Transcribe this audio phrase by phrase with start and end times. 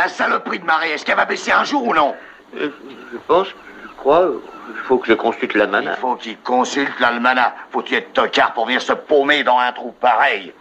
[0.00, 2.14] Ta saloperie de marée, est-ce qu'elle va baisser un jour ou non
[2.56, 2.70] Euh,
[3.12, 4.30] Je pense, je crois,
[4.70, 5.96] il faut que je consulte l'almanach.
[5.98, 7.52] Il faut qu'il consulte l'almanach.
[7.70, 10.54] Faut-il être tocard pour venir se paumer dans un trou pareil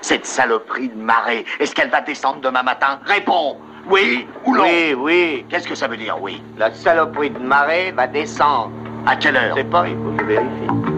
[0.00, 4.94] Cette saloperie de marée, est-ce qu'elle va descendre demain matin Réponds Oui ou non Oui,
[4.98, 8.72] oui, Qu'est-ce que ça veut dire, oui la saloperie de marée va descendre.
[9.06, 10.93] À quelle heure Je sais pas, il faut que je vérifie.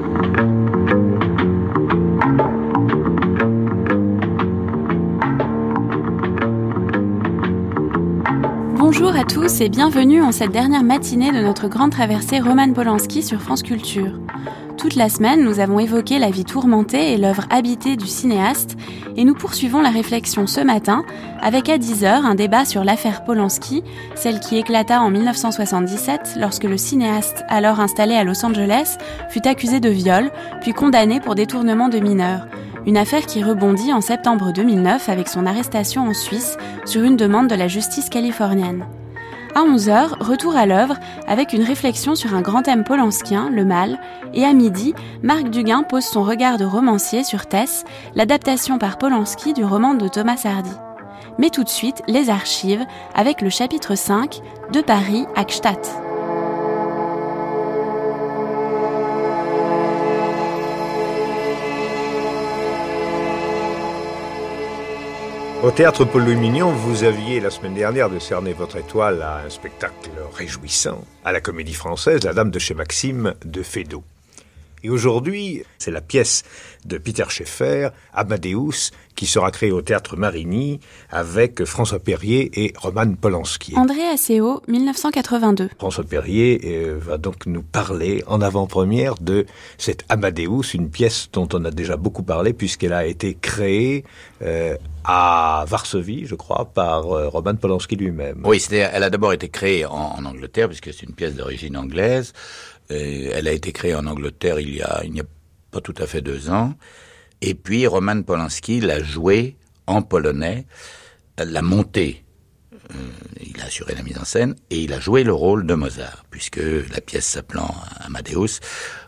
[9.28, 13.62] Tous et bienvenue en cette dernière matinée de notre grande traversée Roman Polanski sur France
[13.62, 14.20] Culture.
[14.76, 18.76] Toute la semaine, nous avons évoqué la vie tourmentée et l'œuvre habitée du cinéaste
[19.16, 21.04] et nous poursuivons la réflexion ce matin
[21.40, 23.82] avec à 10h un débat sur l'affaire Polanski,
[24.14, 28.96] celle qui éclata en 1977 lorsque le cinéaste alors installé à Los Angeles
[29.30, 30.30] fut accusé de viol
[30.60, 32.46] puis condamné pour détournement de mineurs.
[32.86, 37.48] Une affaire qui rebondit en septembre 2009 avec son arrestation en Suisse sur une demande
[37.48, 38.84] de la justice californienne.
[39.56, 43.98] À 11h, retour à l'œuvre avec une réflexion sur un grand thème polanskien, le mal,
[44.34, 47.84] et à midi, Marc Duguin pose son regard de romancier sur Tess,
[48.14, 50.76] l'adaptation par Polanski du roman de Thomas Hardy.
[51.38, 52.84] Mais tout de suite, les archives
[53.14, 54.42] avec le chapitre 5
[54.74, 56.05] de Paris à Gstaad.
[65.66, 70.10] Au théâtre Paul Mignon, vous aviez la semaine dernière décerné votre étoile à un spectacle
[70.32, 74.04] réjouissant, à la comédie française La Dame de chez Maxime de Feydeau.
[74.86, 76.44] Et aujourd'hui, c'est la pièce
[76.84, 80.78] de Peter Schaeffer, Amadeus, qui sera créée au théâtre Marigny
[81.10, 83.74] avec François Perrier et Roman Polanski.
[83.76, 85.70] André Asseo, 1982.
[85.76, 89.46] François Perrier euh, va donc nous parler en avant-première de
[89.76, 94.04] cette Amadeus, une pièce dont on a déjà beaucoup parlé puisqu'elle a été créée
[94.42, 98.42] euh, à Varsovie, je crois, par euh, Roman Polanski lui-même.
[98.44, 102.32] Oui, elle a d'abord été créée en, en Angleterre, puisque c'est une pièce d'origine anglaise.
[102.90, 105.26] Et elle a été créée en Angleterre il y a, il n'y a
[105.70, 106.74] pas tout à fait deux ans.
[107.42, 110.66] Et puis, Roman Polanski l'a jouée en polonais,
[111.38, 112.24] l'a montée.
[112.94, 112.98] Euh,
[113.44, 116.24] il a assuré la mise en scène et il a joué le rôle de Mozart,
[116.30, 118.60] puisque la pièce s'appelant Amadeus,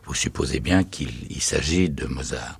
[0.05, 2.59] vous supposez bien qu'il il s'agit de Mozart.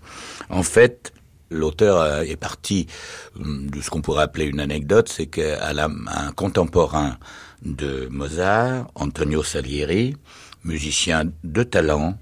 [0.49, 1.13] En fait,
[1.51, 2.87] l'auteur euh, est parti
[3.39, 7.19] hum, de ce qu'on pourrait appeler une anecdote, c'est qu'à un contemporain
[7.63, 10.17] de Mozart, Antonio Salieri,
[10.65, 12.19] musicien de talent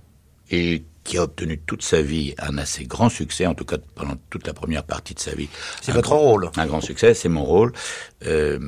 [0.51, 4.17] et qui a obtenu toute sa vie un assez grand succès, en tout cas pendant
[4.29, 5.49] toute la première partie de sa vie.
[5.81, 6.51] C'est votre grand- rôle.
[6.57, 7.73] Un grand succès, c'est mon rôle.
[8.27, 8.59] Euh,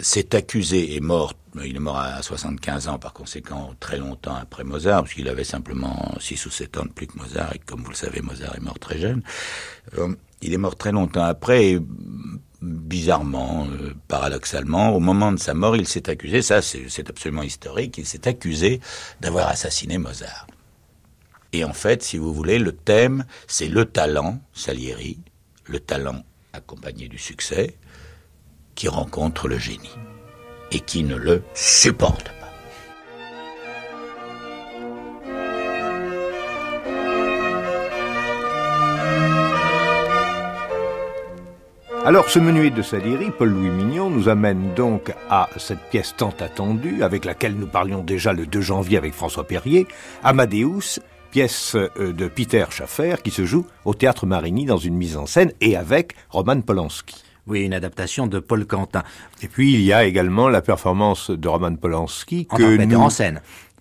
[0.00, 1.32] c'est accusé et mort.
[1.64, 5.44] Il est mort à 75 ans, par conséquent, très longtemps après Mozart, parce qu'il avait
[5.44, 8.54] simplement 6 ou 7 ans de plus que Mozart, et comme vous le savez, Mozart
[8.54, 9.22] est mort très jeune.
[9.98, 11.80] Euh, il est mort très longtemps après, et
[12.62, 17.98] bizarrement, euh, paradoxalement, au moment de sa mort, il s'est accusé, ça c'est absolument historique,
[17.98, 18.80] il s'est accusé
[19.20, 20.46] d'avoir assassiné Mozart.
[21.52, 25.18] Et en fait, si vous voulez, le thème, c'est le talent, Salieri,
[25.66, 26.22] le talent
[26.52, 27.76] accompagné du succès,
[28.74, 29.98] qui rencontre le génie
[30.70, 32.30] et qui ne le supporte
[42.04, 47.02] Alors, ce menuet de Salieri, Paul-Louis Mignon, nous amène donc à cette pièce tant attendue,
[47.04, 49.86] avec laquelle nous parlions déjà le 2 janvier avec François Perrier,
[50.24, 50.98] Amadeus,
[51.30, 55.26] pièce euh, de Peter Schaffer, qui se joue au Théâtre Marigny dans une mise en
[55.26, 57.22] scène et avec Roman Polanski.
[57.46, 59.02] Oui, une adaptation de Paul Quentin.
[59.42, 62.76] Et puis, il y a également la performance de Roman Polanski En que tant que
[62.78, 63.40] metteur nous- en scène.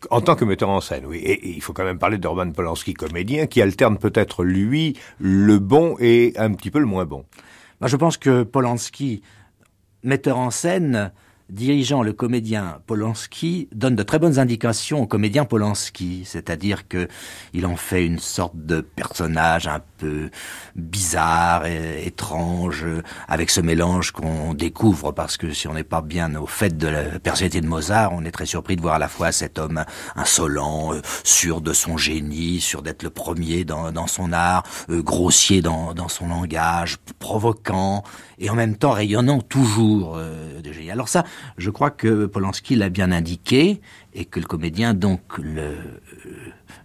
[0.09, 1.17] En tant que metteur en scène, oui.
[1.17, 4.97] Et, et il faut quand même parler de Roman Polanski, comédien, qui alterne peut-être, lui,
[5.19, 7.25] le bon et un petit peu le moins bon.
[7.81, 9.23] Moi, je pense que Polanski,
[10.03, 11.11] metteur en scène,
[11.51, 17.09] dirigeant le comédien Polanski, donne de très bonnes indications au comédien Polanski, c'est-à-dire que
[17.53, 20.29] il en fait une sorte de personnage un peu
[20.75, 22.85] bizarre et étrange,
[23.27, 26.87] avec ce mélange qu'on découvre, parce que si on n'est pas bien au fait de
[26.87, 29.83] la personnalité de Mozart, on est très surpris de voir à la fois cet homme
[30.15, 35.61] insolent, euh, sûr de son génie, sûr d'être le premier dans, son art, euh, grossier
[35.61, 38.03] dans, dans son langage, provoquant,
[38.39, 40.91] et en même temps rayonnant toujours euh, de génie.
[40.91, 41.23] Alors ça,
[41.57, 43.81] je crois que Polanski l'a bien indiqué,
[44.13, 45.75] et que le comédien donc le,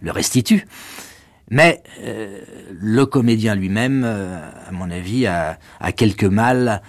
[0.05, 0.67] restitue.
[1.51, 6.83] Mais euh, le comédien lui-même, euh, à mon avis, a, a quelque mal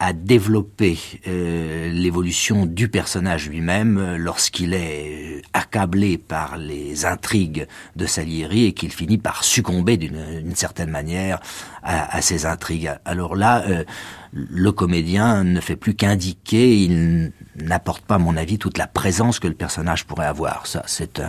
[0.00, 0.98] à développer
[1.28, 7.66] euh, l'évolution du personnage lui-même lorsqu'il est accablé par les intrigues
[7.96, 11.38] de Salieri et qu'il finit par succomber d'une certaine manière
[11.82, 12.92] à, à, ces intrigues.
[13.04, 13.84] Alors là, euh,
[14.32, 19.38] le comédien ne fait plus qu'indiquer, il n'apporte pas, à mon avis, toute la présence
[19.38, 20.66] que le personnage pourrait avoir.
[20.66, 21.20] Ça, c'est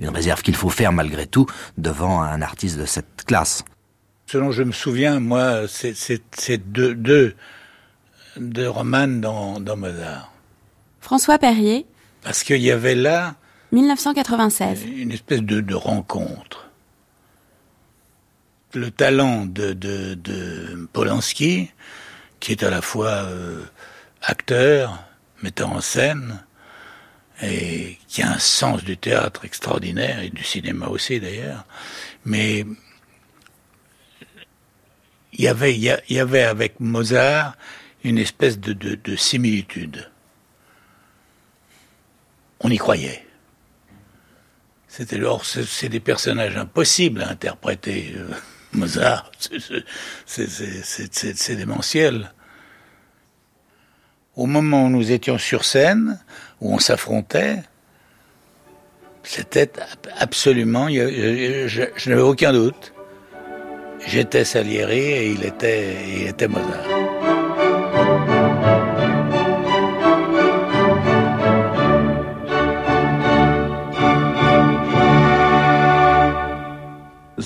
[0.00, 1.46] une réserve qu'il faut faire malgré tout
[1.78, 3.64] devant un artiste de cette classe.
[4.26, 7.36] Selon je me souviens, moi, c'est deux, deux
[8.36, 10.32] de Roman dans, dans Mozart.
[11.00, 11.86] François Perrier.
[12.22, 13.36] Parce qu'il y avait là
[13.72, 14.84] 1996.
[14.84, 16.70] Une espèce de, de rencontre.
[18.74, 21.70] Le talent de, de, de, Polanski,
[22.40, 23.62] qui est à la fois euh,
[24.22, 25.02] acteur,
[25.42, 26.42] metteur en scène,
[27.42, 31.64] et qui a un sens du théâtre extraordinaire, et du cinéma aussi d'ailleurs,
[32.24, 32.64] mais
[35.32, 37.56] il y avait, il y avait avec Mozart
[38.06, 40.08] une espèce de, de, similitude.
[42.60, 43.26] On y croyait.
[44.86, 48.14] C'était c'est des personnages impossibles à interpréter.
[48.16, 48.28] Euh,
[48.72, 49.30] Mozart,
[50.24, 52.32] c'est démentiel.
[54.36, 56.20] Au moment où nous étions sur scène,
[56.60, 57.62] où on s'affrontait,
[59.22, 59.72] c'était
[60.18, 62.92] absolument, je, je n'avais aucun doute.
[64.06, 67.15] J'étais Salieri et il était, il était Mozart.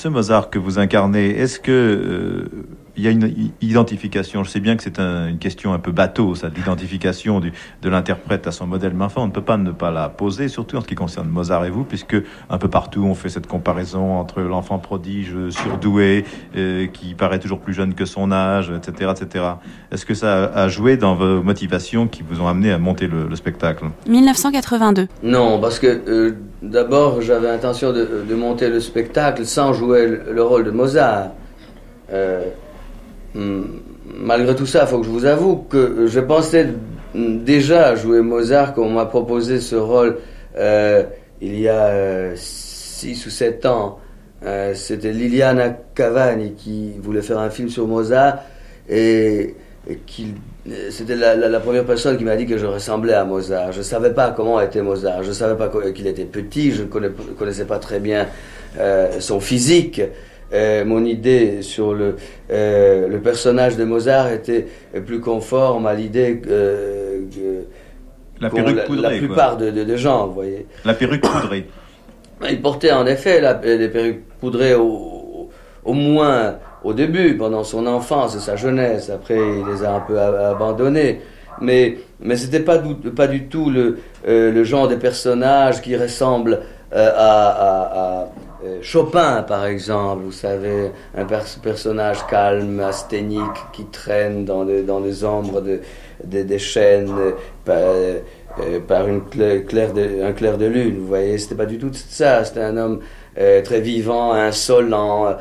[0.01, 2.49] Ce Mozart que vous incarnez, est-ce que euh,
[3.01, 6.35] il y a une identification Je sais bien que c'est une question un peu bateau,
[6.35, 9.71] ça, de l'identification de l'interprète à son modèle, mais enfin, on ne peut pas ne
[9.71, 12.17] pas la poser, surtout en ce qui concerne Mozart et vous, puisque
[12.51, 16.25] un peu partout on fait cette comparaison entre l'enfant prodige surdoué,
[16.57, 19.45] euh, qui paraît toujours plus jeune que son âge, etc., etc.
[19.91, 23.35] Est-ce que ça a joué dans vos motivations qui vous ont amené à monter le,
[23.35, 23.87] spectacle?
[24.07, 25.09] 1982.
[25.23, 30.65] Non, parce que euh, d'abord j'avais intention de, monter le spectacle sans jouer le, rôle
[30.65, 31.31] de Mozart.
[32.13, 32.45] Euh,
[33.35, 36.69] malgré tout ça, il faut que je vous avoue que je pensais
[37.15, 40.19] déjà jouer Mozart quand on m'a proposé ce rôle
[40.57, 41.05] euh,
[41.41, 43.99] il y a 6 euh, ou 7 ans.
[44.45, 48.39] Euh, c'était Liliana Cavani qui voulait faire un film sur Mozart
[48.89, 49.55] et,
[50.91, 53.73] c'était la, première personne qui m'a dit que je ressemblais à Mozart.
[53.73, 56.83] Je ne savais pas comment était Mozart, je ne savais pas qu'il était petit, je
[56.83, 56.89] ne
[57.39, 58.29] connaissais pas très bien
[59.19, 60.03] son physique.
[60.53, 62.17] Euh, mon idée sur le,
[62.51, 64.67] euh, le personnage de Mozart était
[65.07, 67.65] plus conforme à l'idée euh, que
[68.41, 70.67] la, perruque la, plupart de, de, gens, vous voyez.
[70.85, 71.67] La perruque poudrée.
[72.51, 75.51] Il portait en effet la, les perruques poudrées au,
[75.85, 79.11] au, moins au début, pendant son enfance et sa jeunesse.
[79.11, 81.21] Après, il les a un peu abandonnées.
[81.61, 82.81] Mais, mais c'était pas,
[83.15, 86.61] pas du tout le, le genre de personnage qui ressemble
[86.93, 88.25] à, à euh,
[88.83, 93.41] Chopin, par exemple, vous savez, un personnage calme, asthénique,
[93.73, 95.81] qui traîne dans, dans les ombres de,
[96.25, 97.11] des chaînes
[97.69, 98.19] euh,
[98.59, 100.99] euh, par, une clair, de, un clair de lune.
[100.99, 102.45] Vous voyez, c'était pas du tout ça.
[102.45, 103.01] C'était un homme
[103.35, 105.37] très vivant, insolent,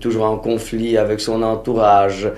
[0.00, 2.28] toujours en conflit avec son entourage,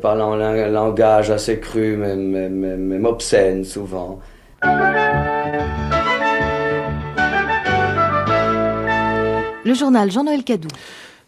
[0.00, 4.20] parlant un langage assez cru, même, même, même obscène souvent.
[9.74, 10.68] Le journal Jean-Noël Cadou.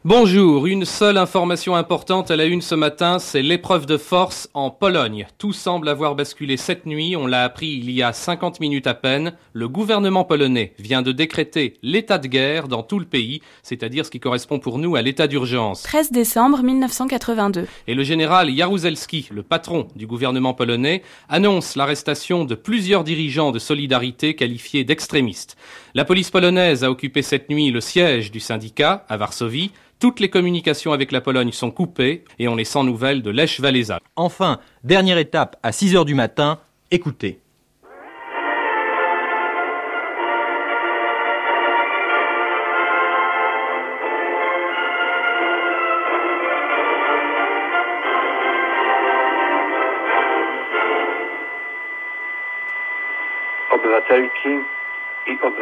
[0.05, 4.71] Bonjour, une seule information importante à la une ce matin, c'est l'épreuve de force en
[4.71, 5.27] Pologne.
[5.37, 8.95] Tout semble avoir basculé cette nuit, on l'a appris il y a 50 minutes à
[8.95, 9.33] peine.
[9.53, 14.13] Le gouvernement polonais vient de décréter l'état de guerre dans tout le pays, c'est-à-dire ce
[14.13, 15.83] qui correspond pour nous à l'état d'urgence.
[15.83, 17.67] 13 décembre 1982.
[17.89, 23.59] Et le général Jaruzelski, le patron du gouvernement polonais, annonce l'arrestation de plusieurs dirigeants de
[23.59, 25.57] solidarité qualifiés d'extrémistes.
[25.97, 29.71] La police polonaise a occupé cette nuit le siège du syndicat à Varsovie.
[29.99, 33.59] Toutes les communications avec la Pologne sont coupées et on est sans nouvelles de Lech
[33.61, 33.99] Walesa.
[34.15, 36.59] Enfin, dernière étape à 6 heures du matin,
[36.91, 37.41] écoutez.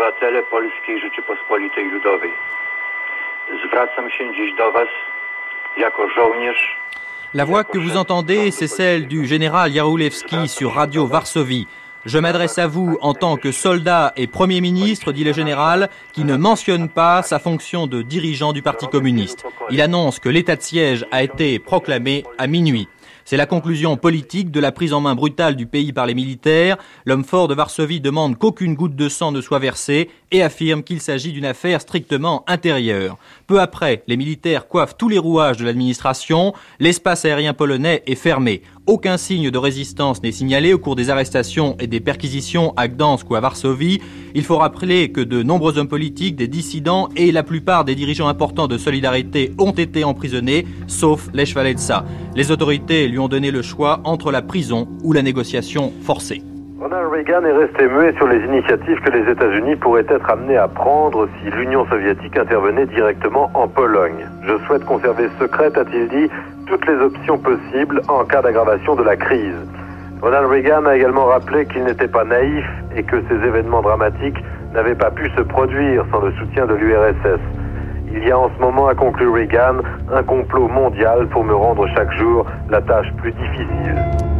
[0.04, 2.32] Obywatele Polskiej Rzeczypospolitej Ludowej.
[7.34, 11.66] La voix que vous entendez, c'est celle du général Jaroulewski sur Radio Varsovie.
[12.04, 16.25] Je m'adresse à vous en tant que soldat et Premier ministre, dit le général, qui
[16.25, 19.46] ne mentionne pas sa fonction de dirigeant du Parti communiste.
[19.70, 22.88] Il annonce que l'état de siège a été proclamé à minuit.
[23.26, 26.76] C'est la conclusion politique de la prise en main brutale du pays par les militaires.
[27.06, 31.00] L'homme fort de Varsovie demande qu'aucune goutte de sang ne soit versée et affirme qu'il
[31.00, 33.16] s'agit d'une affaire strictement intérieure.
[33.46, 36.52] Peu après, les militaires coiffent tous les rouages de l'administration.
[36.80, 38.60] L'espace aérien polonais est fermé.
[38.86, 43.30] Aucun signe de résistance n'est signalé au cours des arrestations et des perquisitions à Gdansk
[43.30, 43.98] ou à Varsovie.
[44.34, 48.28] Il faut rappeler que de nombreux hommes politiques, des dissidents et la plupart des dirigeants
[48.28, 51.54] importants de Solidarité ont été emprisonnés, sauf Lech.
[52.36, 56.42] Les autorités lui ont donné le choix entre la prison ou la négociation forcée.
[56.84, 60.68] Ronald Reagan est resté muet sur les initiatives que les États-Unis pourraient être amenés à
[60.68, 64.28] prendre si l'Union soviétique intervenait directement en Pologne.
[64.42, 66.30] Je souhaite conserver secrète, a-t-il dit,
[66.66, 69.56] toutes les options possibles en cas d'aggravation de la crise.
[70.20, 74.94] Ronald Reagan a également rappelé qu'il n'était pas naïf et que ces événements dramatiques n'avaient
[74.94, 77.40] pas pu se produire sans le soutien de l'URSS.
[78.12, 79.76] Il y a en ce moment, a conclu Reagan,
[80.12, 84.33] un complot mondial pour me rendre chaque jour la tâche plus difficile.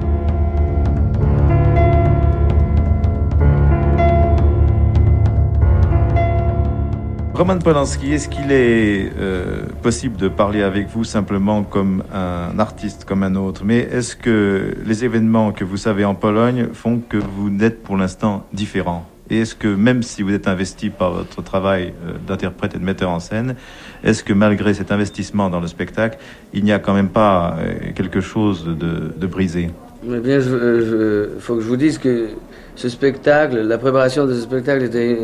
[7.34, 13.04] Roman Polanski, est-ce qu'il est, euh, possible de parler avec vous simplement comme un artiste
[13.04, 13.62] comme un autre?
[13.64, 17.96] Mais est-ce que les événements que vous savez en Pologne font que vous n'êtes pour
[17.96, 19.04] l'instant différent?
[19.30, 22.84] Et est-ce que même si vous êtes investi par votre travail euh, d'interprète et de
[22.84, 23.56] metteur en scène,
[24.04, 26.18] est-ce que malgré cet investissement dans le spectacle,
[26.52, 29.70] il n'y a quand même pas euh, quelque chose de, brisé?
[30.04, 32.28] Mais bien, il faut que je vous dise que
[32.76, 35.18] ce spectacle, la préparation de ce spectacle était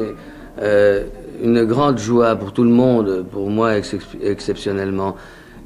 [1.42, 5.16] une grande joie pour tout le monde, pour moi ex exceptionnellement.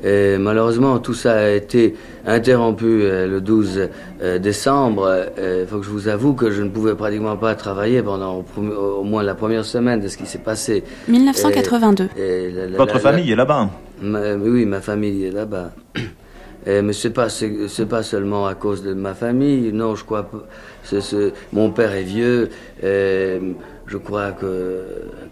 [0.02, 1.94] Et malheureusement, tout ça a été
[2.26, 3.88] interrompu euh, le 12
[4.22, 5.30] euh, décembre.
[5.38, 9.02] Il faut que je vous avoue que je ne pouvais pratiquement pas travailler pendant au,
[9.02, 10.84] moins la première semaine de ce qui s'est passé.
[11.08, 12.08] 1982.
[12.18, 13.70] Et, Votre famille est là-bas
[14.02, 15.70] Oui, ma famille est là-bas.
[16.66, 19.72] mais c'est pas c'est pas seulement à cause de ma famille.
[19.72, 20.28] Non, je crois.
[20.82, 21.00] c'est
[21.52, 22.50] mon père est vieux.
[22.82, 23.38] Et,
[23.86, 24.82] je crois que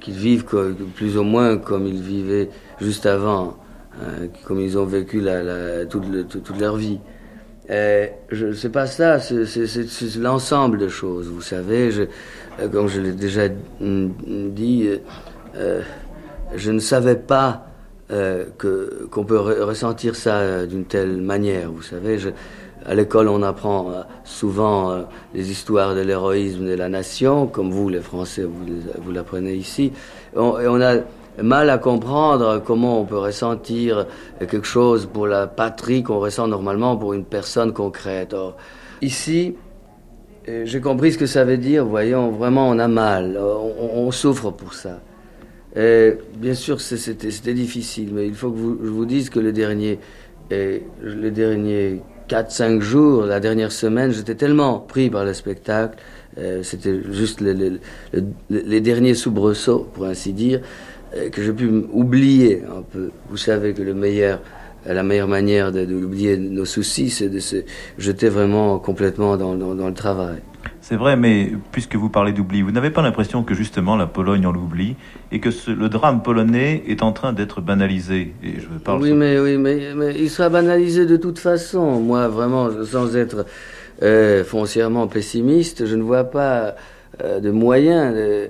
[0.03, 3.57] qu'ils vivent plus ou moins comme ils vivaient juste avant,
[4.01, 6.99] hein, comme ils ont vécu la, toute, toute, leur vie.
[7.69, 11.29] je sais pas ça, c'est l'ensemble de choses.
[11.29, 12.03] Vous savez, je,
[12.71, 13.49] comme je l'ai déjà
[13.81, 14.91] dit,
[15.57, 15.81] euh,
[16.55, 17.67] je ne savais pas
[18.11, 18.45] euh,
[19.11, 21.71] qu'on peut ressentir ça d'une telle manière.
[21.71, 22.19] Vous savez,
[22.87, 25.03] à l'école, on apprend euh, souvent euh,
[25.35, 29.93] les histoires de l'héroïsme de la nation, comme vous, les Français, vous, l'apprenez ici.
[30.35, 30.97] et on a
[31.43, 34.07] mal à comprendre comment on peut ressentir
[34.39, 38.37] quelque chose pour la patrie qu'on ressent normalement pour une personne concrète.
[39.01, 39.55] Ici,
[40.49, 41.87] euh, j'ai compris ce que ça veut dire.
[41.87, 45.01] Voyons, vraiment, on a mal, on, souffre pour ça.
[45.75, 49.99] Bien sûr, c'était difficile, mais il faut que je vous dise que le dernier,
[50.51, 55.99] le dernier 4-5 jours, la dernière semaine, j'étais tellement pris par le spectacle,
[56.39, 60.63] euh, c'était juste les derniers soubresauts, pour ainsi dire,
[61.15, 63.11] euh, que j'ai pu oublier un peu.
[63.29, 64.41] Vous savez que meilleur,
[64.87, 67.57] la meilleure manière d'oublier nos soucis, c'est de se
[67.99, 70.39] jeter vraiment complètement dans le travail.
[70.83, 74.45] C'est vrai, mais puisque vous parlez d'oubli, vous n'avez pas l'impression que justement la Pologne
[74.47, 74.97] en oublie
[75.31, 79.39] et que le drame polonais est en train d'être banalisé et je parle Oui, mais,
[79.39, 82.01] oui mais, il sera banalisé de toute façon.
[82.01, 83.47] Moi, vraiment, sans être
[84.03, 86.75] euh, foncièrement pessimiste, je ne vois pas
[87.23, 88.49] euh, de moyen euh,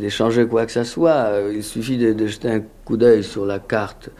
[0.00, 1.30] d'échanger quoi que ce soit.
[1.54, 4.10] Il suffit de, jeter un coup d'œil sur la carte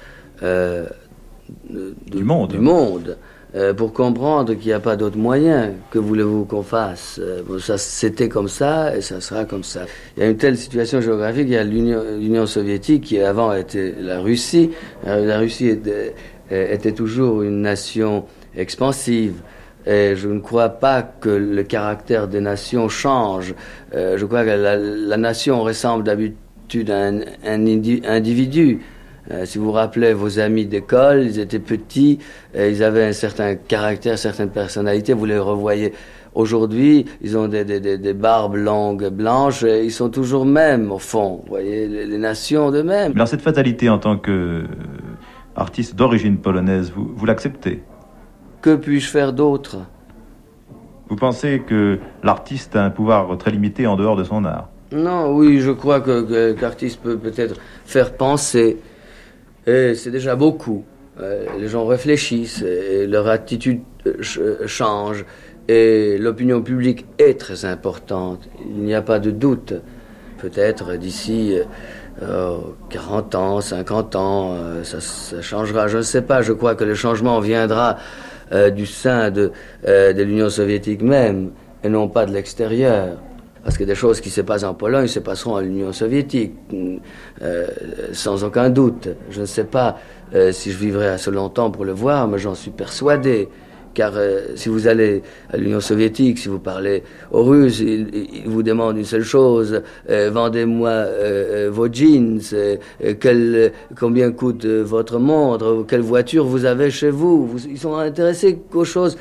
[0.40, 2.52] du monde.
[2.52, 3.18] Du monde.
[3.56, 5.72] Euh, pour comprendre qu'il n'y a pas d'autre moyen.
[5.90, 9.86] Que voulez-vous qu'on fasse euh, Ça, c'était comme ça et ça sera comme ça.
[10.16, 11.46] Il y a une telle situation géographique.
[11.48, 14.70] Il y a l'Union soviétique qui avant était la Russie.
[15.06, 18.24] Euh, la Russie était, toujours une nation
[18.56, 19.34] expansive.
[19.84, 23.54] Et je ne crois pas que le caractère des nations change.
[23.92, 28.80] je crois que la, nation ressemble d'habitude à un individu.
[29.30, 32.18] Euh, si vous vous rappelez vos amis d'école, ils étaient petits,
[32.54, 35.92] ils avaient un certain caractère, certaines personnalités, vous les revoyez
[36.34, 40.98] aujourd'hui, ils ont des, des, des, barbes longues blanches, et ils sont toujours mêmes au
[40.98, 43.12] fond, vous voyez, les, nations de même.
[43.14, 47.82] Alors cette fatalité en tant qu'artiste d'origine polonaise, vous, vous l'acceptez?
[48.62, 49.78] Que puis-je faire d'autre?
[51.08, 54.68] Vous pensez que l'artiste a un pouvoir très limité en dehors de son art?
[54.92, 58.78] Non, oui, je crois que, l'artiste peut peut-être faire penser,
[59.66, 60.84] et c'est déjà beaucoup.
[61.20, 65.24] Euh, les gens réfléchissent et leur attitude euh, change.
[65.68, 68.48] Et l'opinion publique est très importante.
[68.64, 69.74] Il n'y a pas de doute.
[70.38, 71.54] Peut-être d'ici
[72.88, 75.86] 40 euh, ans, 50 ans, ça, changera.
[75.86, 76.42] Je ne sais pas.
[76.42, 77.98] Je crois que le changement viendra
[78.74, 79.52] du sein de
[79.84, 81.52] l'Union soviétique même,
[81.84, 83.18] et non pas de l'extérieur.
[83.62, 86.54] Parce que des choses qui se passent en Pologne se passeront en Union soviétique,
[88.12, 89.08] sans aucun doute.
[89.30, 89.98] Je ne sais pas
[90.52, 93.48] si je vivrai assez longtemps pour le voir, mais j'en suis persuadé.
[93.94, 97.02] Car euh, si vous allez à l'Union soviétique, si vous parlez
[97.32, 102.40] aux Russes, ils, vous demandent une seule chose euh, vendez-moi euh, vos jeans,
[103.98, 107.50] combien coûte votre montre, quelle voiture vous avez chez vous.
[107.68, 109.16] ils sont intéressés qu'aux choses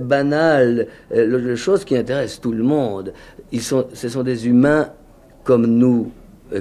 [0.00, 3.12] banales, les choses qui intéressent tout le monde.
[3.52, 4.88] Ils sont, ce sont des humains
[5.44, 6.12] comme nous,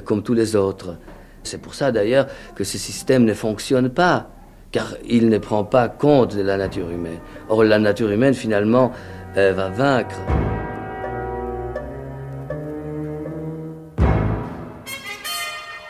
[0.05, 0.98] comme tous les autres.
[1.43, 4.29] C'est pour ça d'ailleurs que ce système ne fonctionne pas
[4.71, 7.19] car il ne prend pas compte de la nature humaine.
[7.50, 8.91] Or, la nature humaine, finalement,
[9.36, 10.17] va vaincre.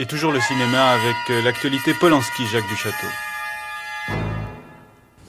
[0.02, 3.31] Et toujours le cinéma avec euh, l'actualité Polanski, Jacques Duchâteau.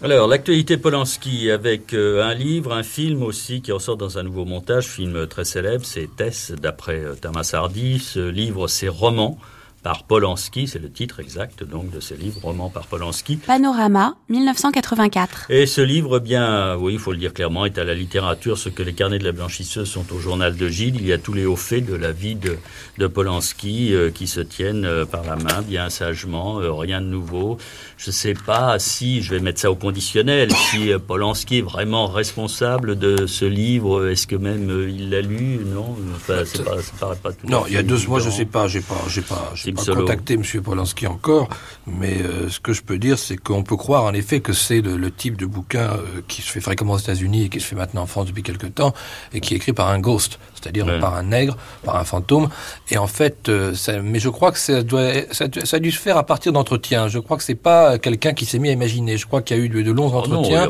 [0.05, 4.45] Alors, l'actualité Polanski avec euh, un livre, un film aussi qui ressort dans un nouveau
[4.45, 8.01] montage, film très célèbre, c'est Tess d'après euh, Thomas Hardy.
[8.01, 9.39] Ce livre, c'est roman
[9.83, 13.37] par Polanski, c'est le titre exact donc de ce livre, roman par Polanski.
[13.37, 15.47] Panorama, 1984.
[15.51, 18.69] Et ce livre, bien, oui, il faut le dire clairement, est à la littérature ce
[18.69, 20.97] que les carnets de la blanchisseuse sont au journal de Gilles.
[20.97, 22.59] Il y a tous les hauts faits de la vie de,
[22.99, 27.07] de Polanski euh, qui se tiennent euh, par la main, bien sagement, euh, rien de
[27.07, 27.59] nouveau.
[27.97, 32.07] Je ne sais pas si, je vais mettre ça au conditionnel, si Polanski est vraiment
[32.07, 34.09] responsable de ce livre.
[34.09, 35.61] Est-ce que même il l'a lu?
[35.65, 37.47] Non, enfin, pas, ça paraît pas tout.
[37.49, 40.35] Non, il y a deux mois, je sais pas, j'ai pas, j'ai pas, pas contacté
[40.35, 40.43] M.
[40.63, 41.49] Polanski encore,
[41.87, 44.81] mais euh, ce que je peux dire, c'est qu'on peut croire en effet que c'est
[44.81, 47.77] le, type de bouquin euh, qui se fait fréquemment aux États-Unis et qui se fait
[47.77, 48.95] maintenant en France depuis quelque temps,
[49.33, 52.49] et qui est écrit par un ghost, c'est-à-dire par un nègre, par un fantôme.
[52.91, 56.17] Et en fait, euh, mais je crois que ça, doit, ça, a dû se faire
[56.17, 57.09] à partir d'entretiens.
[57.09, 59.17] Je crois que c'est pas quelqu'un qui s'est mis à imaginer.
[59.17, 60.69] Je crois qu'il y a eu de, longs oh entretiens.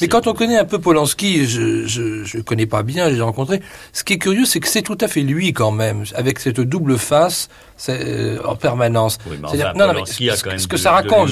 [0.00, 3.60] mais quand on connaît un peu Polanski, je, je, je connais pas bien, j'ai rencontré.
[3.92, 6.60] Ce qui est curieux, c'est que c'est tout à fait lui quand même, avec cette
[6.60, 7.48] double face
[7.88, 9.18] euh, en permanence.
[9.28, 11.30] Oui, non, non, mais ce, que ça raconte.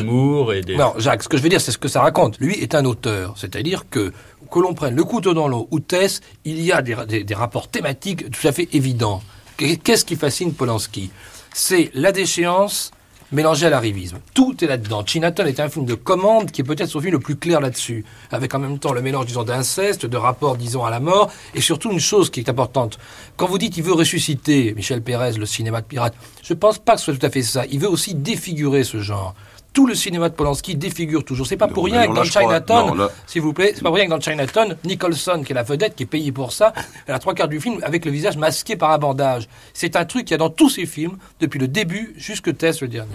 [0.55, 0.77] Et des...
[0.77, 2.39] Non, Jacques, ce que je veux dire, c'est ce que ça raconte.
[2.39, 4.13] Lui est un auteur, c'est-à-dire que
[4.51, 7.69] que l'on prenne le couteau dans l'eau ou Tess, il y a des, des rapports
[7.69, 9.23] thématiques tout à fait évidents.
[9.57, 11.11] Qu'est-ce qui fascine Polanski?
[11.53, 12.91] C'est la déchéance
[13.33, 14.19] mélangé à l'arrivisme.
[14.35, 15.05] Tout est là-dedans.
[15.05, 18.05] Chinatown est un film de commande qui est peut-être son film le plus clair là-dessus,
[18.31, 21.61] avec en même temps le mélange, disons, d'inceste, de rapport, disons, à la mort, et
[21.61, 22.99] surtout une chose qui est importante.
[23.37, 26.95] Quand vous dites qu'il veut ressusciter Michel Pérez, le cinéma de pirate, je pense pas
[26.95, 27.65] que ce soit tout à fait ça.
[27.71, 29.35] Il veut aussi défigurer ce genre
[29.73, 31.47] tout le cinéma de Polanski défigure toujours.
[31.47, 34.11] C'est pas pour rien que dans Chinatown, s'il vous plaît, c'est pas pour rien que
[34.11, 36.73] dans Chinatown, Nicholson, qui est la vedette, qui est payée pour ça,
[37.07, 39.49] elle a trois quarts du film avec le visage masqué par un bandage.
[39.73, 42.81] C'est un truc qu'il y a dans tous ses films, depuis le début jusque Tess
[42.83, 43.11] le dernier.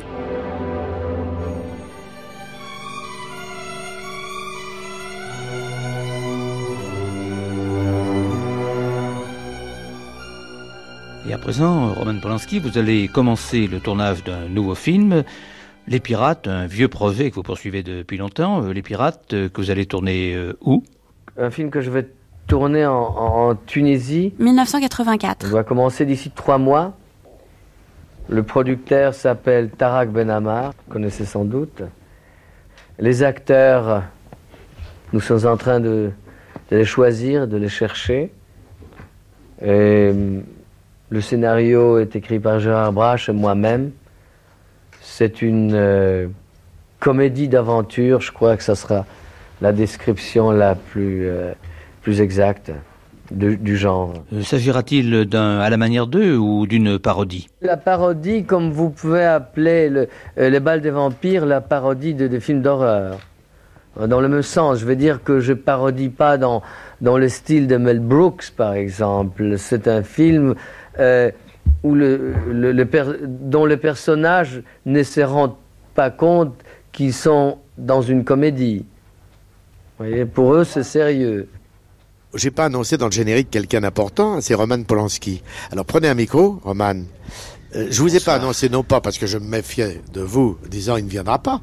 [11.28, 15.24] Et à présent, Roman Polanski, vous allez commencer le tournage d'un nouveau film.
[15.88, 18.64] Les Pirates, un vieux projet que vous poursuivez depuis longtemps.
[18.64, 20.84] Euh, les Pirates, euh, que vous allez tourner euh, où?
[21.38, 22.08] Un film que je vais
[22.48, 24.34] tourner en, Tunisie.
[24.40, 25.46] 1984.
[25.48, 26.98] On va commencer d'ici trois mois.
[28.30, 31.84] Le producteur s'appelle Tarak Benamar, vous connaissez sans doute.
[32.98, 34.04] Les acteurs,
[35.14, 36.10] nous sommes en train de,
[36.72, 38.32] de les choisir, de les chercher.
[39.64, 40.12] Et,
[41.10, 43.92] le scénario est écrit par Gérard Brache et moi-même.
[45.08, 46.28] C'est une euh,
[47.00, 49.06] comédie d'aventure, je crois que ça sera
[49.62, 51.54] la description la plus, euh,
[52.02, 52.72] plus exacte
[53.32, 54.14] du genre.
[54.34, 57.48] Euh, s'agira-t-il d'un à la manière d'eux ou d'une parodie?
[57.62, 62.40] La parodie, comme vous pouvez appeler le, Les balles des vampires, la parodie de, des
[62.40, 63.20] films d'horreur.
[63.98, 66.62] Dans le même sens, je veux dire que je parodie pas dans,
[67.00, 69.58] dans le style de Mel Brooks, par exemple.
[69.58, 70.56] C'est un film
[71.86, 72.34] où le,
[73.28, 75.56] dont les personnages ne se rendent
[75.94, 76.56] pas compte
[76.92, 78.86] qu'ils sont dans une comédie.
[80.00, 81.48] voyez, pour eux, c'est sérieux.
[82.34, 85.44] J'ai pas annoncé dans le générique quelqu'un d'important, c'est Roman Polanski.
[85.72, 87.04] Alors prenez un micro, Roman.
[87.76, 90.58] Euh, je vous ai pas annoncé non pas parce que je me méfiais de vous,
[90.68, 91.62] disant il ne viendra pas,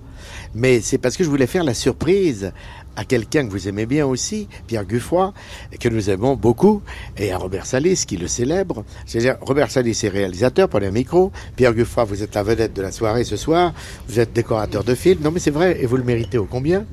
[0.54, 2.52] mais c'est parce que je voulais faire la surprise
[2.96, 5.32] à quelqu'un que vous aimez bien aussi, Pierre Guffroy,
[5.80, 6.82] que nous aimons beaucoup,
[7.16, 8.84] et à Robert Salis, qui le célèbre.
[9.06, 11.32] C'est-à-dire, Robert Salis est réalisateur, prenez un micro.
[11.56, 13.72] Pierre Guffroy, vous êtes la vedette de la soirée ce soir.
[14.08, 15.22] Vous êtes décorateur de films.
[15.22, 16.84] Non, mais c'est vrai, et vous le méritez au combien?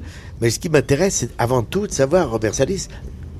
[0.42, 2.88] Mais ce qui m'intéresse, c'est avant tout de savoir, Robert Salis,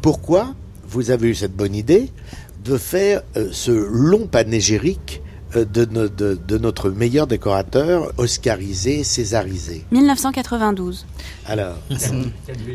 [0.02, 0.54] pourquoi
[0.88, 2.12] vous avez eu cette bonne idée
[2.66, 5.22] de faire euh, ce long panégyrique
[5.56, 11.06] euh, de- de notre meilleur décorateur, oscarisé, césarisé 1992.
[11.50, 11.76] Alors,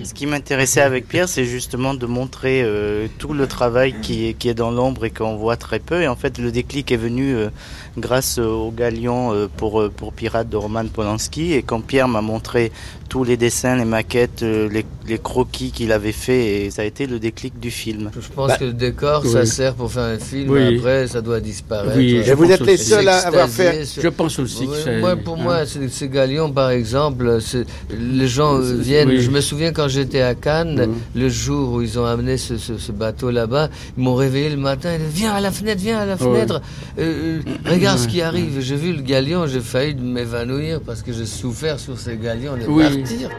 [0.05, 4.35] Ce qui m'intéressait avec Pierre, c'est justement de montrer euh, tout le travail qui est,
[4.35, 6.03] qui est dans l'ombre et qu'on voit très peu.
[6.03, 7.49] Et en fait, le déclic est venu euh,
[7.97, 11.53] grâce au Galion euh, pour, euh, pour Pirates de Roman Polanski.
[11.53, 12.73] Et quand Pierre m'a montré
[13.09, 16.85] tous les dessins, les maquettes, euh, les, les croquis qu'il avait fait, et ça a
[16.85, 18.11] été le déclic du film.
[18.21, 20.77] Je pense que le décor, ça sert pour faire un film, Oui.
[20.79, 21.97] après ça doit disparaître.
[21.97, 25.01] Oui, Et vous êtes les seuls à avoir fait- Je pense aussi que Ouais, c'est-
[25.01, 25.43] Moi, pour hein.
[25.43, 29.09] moi, ces, ces galions, par exemple, c'est- les gens euh, viennent.
[29.09, 29.21] Oui.
[29.21, 32.79] Je me souviens quand j'étais à Cannes, le jour où ils ont amené ce, ce-
[32.79, 34.91] ce bateau là-bas, ils m'ont réveillé le matin.
[34.95, 36.61] Ils disaient, viens à la fenêtre, viens à la fenêtre.
[36.99, 38.61] Euh, euh, regarde ce qui arrive.
[38.61, 42.67] J'ai vu le galion, j'ai failli m'évanouir parce que j'ai souffert sur ces galions de
[42.67, 42.85] Oui.
[42.85, 43.31] partir.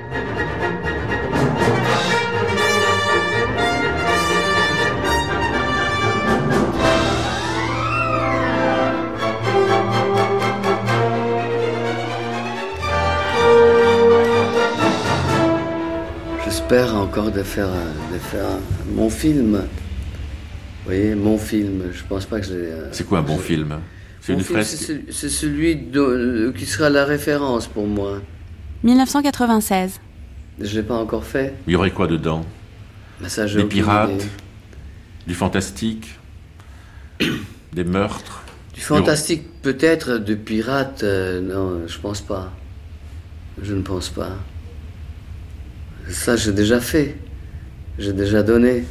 [16.67, 18.47] J'espère encore de faire, un- de faire
[18.91, 19.57] mon film.
[19.57, 21.83] Vous voyez, mon film.
[21.93, 22.71] Je pense pas que je l'ai.
[22.71, 23.81] euh, C'est quoi un bon film?
[24.19, 24.91] C'est une film, fresque?
[25.11, 28.19] c'est celui- de- qui sera la référence pour moi.
[28.83, 29.99] 1996.
[30.59, 31.53] Je l'ai pas encore fait.
[31.67, 32.43] Il y aurait quoi dedans?
[33.21, 34.09] Mais ça, Des pirates?
[34.09, 34.25] idée.
[35.27, 36.17] Du fantastique?
[37.73, 38.41] Des meurtres?
[38.73, 42.51] Du fantastique, peut-être, de pirate, euh, non, je pense pas.
[43.61, 44.31] Je ne pense pas.
[46.09, 47.15] Ça, j'ai déjà fait.
[47.97, 48.83] J'ai déjà donné.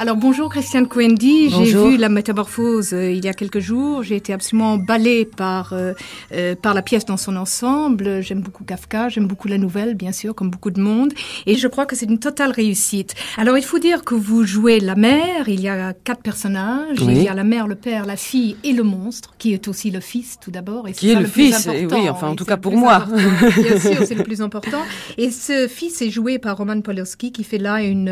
[0.00, 4.16] Alors bonjour Christiane Coendi, j'ai vu la métamorphose euh, il y a quelques jours, j'ai
[4.16, 5.92] été absolument emballée par, euh,
[6.32, 10.12] euh, par la pièce dans son ensemble, j'aime beaucoup Kafka, j'aime beaucoup la nouvelle bien
[10.12, 11.12] sûr, comme beaucoup de monde,
[11.44, 13.14] et je crois que c'est une totale réussite.
[13.36, 17.16] Alors il faut dire que vous jouez la mère, il y a quatre personnages, Oui.
[17.16, 19.90] il y a la mère, le père, la fille et le monstre, qui est aussi
[19.90, 20.88] le fils tout d'abord.
[20.88, 23.04] et Qui est le fils, et important, oui, enfin, en tout cas pour moi.
[23.54, 24.80] Bien sûr, c'est le plus important.
[25.18, 28.08] Et ce fils est joué par Roman Polanski qui fait là une,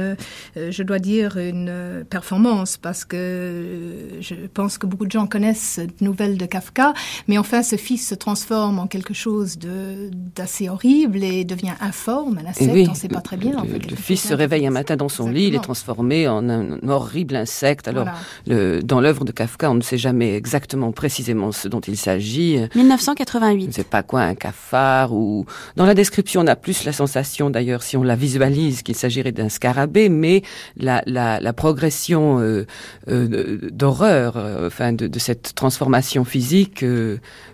[0.58, 5.10] euh, je dois dire, une euh, performance parce que euh, je pense que beaucoup de
[5.12, 6.92] gens connaissent cette nouvelle de Kafka,
[7.28, 12.38] mais enfin ce fils se transforme en quelque chose de d'assez horrible et devient informe,
[12.38, 13.56] un Et insecte, oui, on ne sait pas très bien.
[13.58, 16.28] en fait, le, le fils se réveille un matin dans son lit, il est transformé
[16.28, 17.88] en un, un horrible insecte.
[17.88, 18.18] Alors, Voilà.
[18.46, 22.58] le- dans l'œuvre de Kafka, on ne sait jamais exactement précisément ce dont il s'agit.
[22.74, 23.62] 1988.
[23.62, 25.44] Je ne sais pas quoi, un cafard ou...
[25.76, 29.32] Dans la description, on a plus la sensation, d'ailleurs, si on la visualise, qu'il s'agirait
[29.32, 30.42] d'un scarabée, mais
[30.76, 32.64] la, la, la progression euh,
[33.10, 36.82] euh, d'horreur, euh, enfin, de, de cette transformation physique,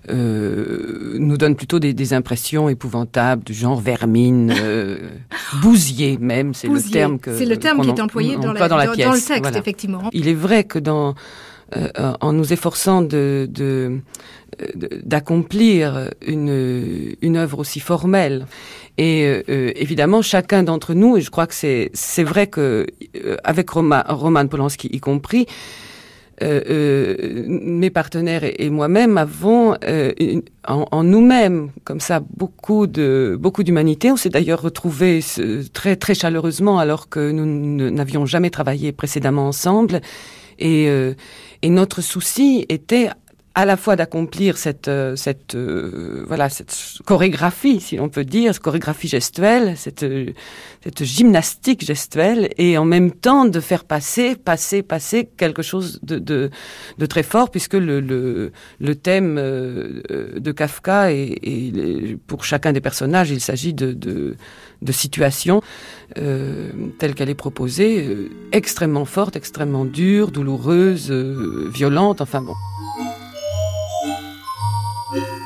[0.08, 4.52] nous donne plutôt des, des impressions épouvantables, du genre vermine,
[5.62, 8.68] bousier même, c'est le terme que C'est le terme qui est employé dans la- la
[8.68, 9.58] dans- dans le texte, Voilà.
[9.58, 10.10] effectivement.
[10.12, 11.14] Il est vrai que dans
[12.20, 13.02] en nous efforçant
[15.04, 18.46] d'accomplir une, œuvre aussi formelle.
[18.96, 21.90] Et euh, euh, évidemment, chacun d'entre nous, et je crois que c'est,
[22.22, 25.46] vrai que euh, avec Roma, Roman Polanski y compris,
[26.42, 30.12] euh, euh, mes partenaires et, moi-même avons euh,
[30.66, 34.10] en, nous-mêmes comme ça beaucoup d'humanité.
[34.10, 35.20] On s'est d'ailleurs retrouvés
[35.72, 40.00] très très chaleureusement alors que nous n'avions jamais travaillé précédemment ensemble.
[40.58, 41.14] Et, euh,
[41.62, 43.10] et notre souci était
[43.54, 48.52] à la fois d'accomplir cette euh, cette euh, voilà cette chorégraphie si l'on peut dire
[48.52, 50.32] cette chorégraphie gestuelle cette euh,
[50.82, 56.18] cette gymnastique gestuelle et en même temps de faire passer passer passer quelque chose de
[56.18, 56.50] de,
[56.98, 60.02] de très fort puisque le le, le thème euh,
[60.36, 64.36] de Kafka et, et pour chacun des personnages il s'agit de, de
[64.82, 65.62] de situations
[66.18, 72.54] euh, telle qu'elle est proposée euh, extrêmement forte extrêmement dure douloureuse violente enfin bon
[75.14, 75.43] Yeah.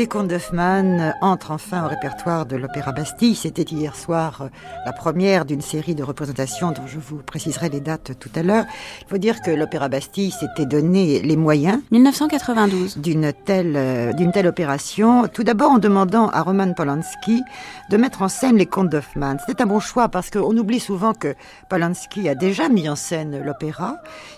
[0.00, 3.34] Les contes d'Hoffmann entrent enfin au répertoire de l'Opéra Bastille.
[3.34, 4.48] C'était hier soir euh,
[4.86, 8.64] la première d'une série de représentations dont je vous préciserai les dates tout à l'heure.
[9.02, 14.32] Il faut dire que l'Opéra Bastille s'était donné les moyens 1992 d'une telle, euh, d'une
[14.32, 15.28] telle opération.
[15.28, 17.42] Tout d'abord en demandant à Roman Polanski
[17.90, 19.36] de mettre en scène les contes d'Hoffmann.
[19.46, 21.34] C'était un bon choix parce qu'on oublie souvent que
[21.68, 23.96] Polanski a déjà mis en scène l'opéra.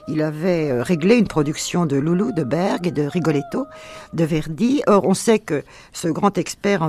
[0.09, 3.69] Il avait euh, réglé une production de Loulou, de Berg et de Rigoletto,
[4.13, 4.83] de Verdi.
[4.89, 5.52] Or, on sait que
[5.93, 6.89] ce grand expert en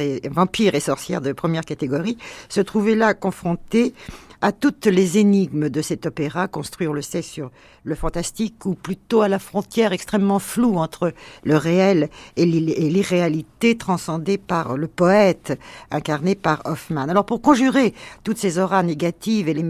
[0.00, 3.94] et, vampire et sorcière de première catégorie se trouvait là confronté
[4.42, 7.50] à toutes les énigmes de cet opéra, construit, on le sait, sur
[7.84, 11.12] le fantastique, ou plutôt à la frontière extrêmement floue entre
[11.44, 15.58] le réel et l'irréalité transcendée par le poète,
[15.90, 17.08] incarné par Hoffmann.
[17.08, 19.62] Alors pour conjurer toutes ces auras négatives et les,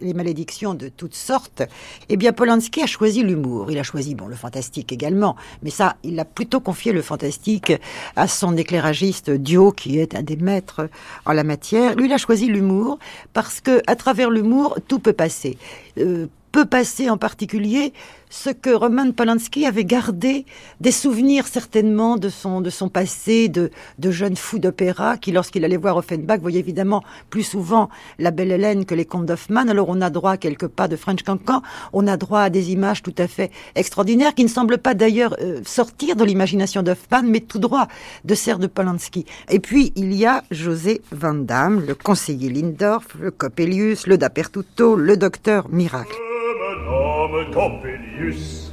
[0.00, 1.62] les malédictions de toutes sortes,
[2.08, 3.70] eh bien Polanski a choisi l'humour.
[3.70, 7.72] Il a choisi, bon, le fantastique également, mais ça, il a plutôt confié le fantastique
[8.14, 10.88] à son éclairagiste Dio, qui est un des maîtres
[11.26, 11.96] en la matière.
[11.96, 12.98] Lui, il a choisi l'humour
[13.32, 15.56] parce que, à travers l'humour, tout peut passer.
[15.98, 17.92] Euh, peut passer en particulier
[18.30, 20.46] ce que Roman Polanski avait gardé
[20.80, 25.64] des souvenirs certainement de son, de son passé de, de jeune fou d'opéra qui, lorsqu'il
[25.64, 29.68] allait voir Offenbach, voyait évidemment plus souvent la belle Hélène que les contes d'Hoffmann.
[29.68, 31.60] Alors on a droit à quelques pas de French Cancan,
[31.92, 35.34] on a droit à des images tout à fait extraordinaires qui ne semblent pas d'ailleurs
[35.40, 37.88] euh, sortir de l'imagination d'Hoffmann, mais tout droit
[38.24, 39.26] de Serre de Polanski.
[39.50, 44.94] Et puis il y a José Van Damme, le conseiller Lindorf, le Coppelius, le Dapertuto,
[44.94, 46.14] le docteur Miracle.
[47.52, 48.72] Coppelius,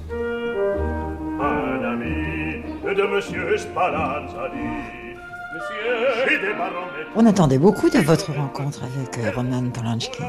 [1.41, 4.87] un ami de Monsieur Spallanzani.
[7.15, 10.23] On attendait beaucoup de votre rencontre avec euh, Roman Polanski.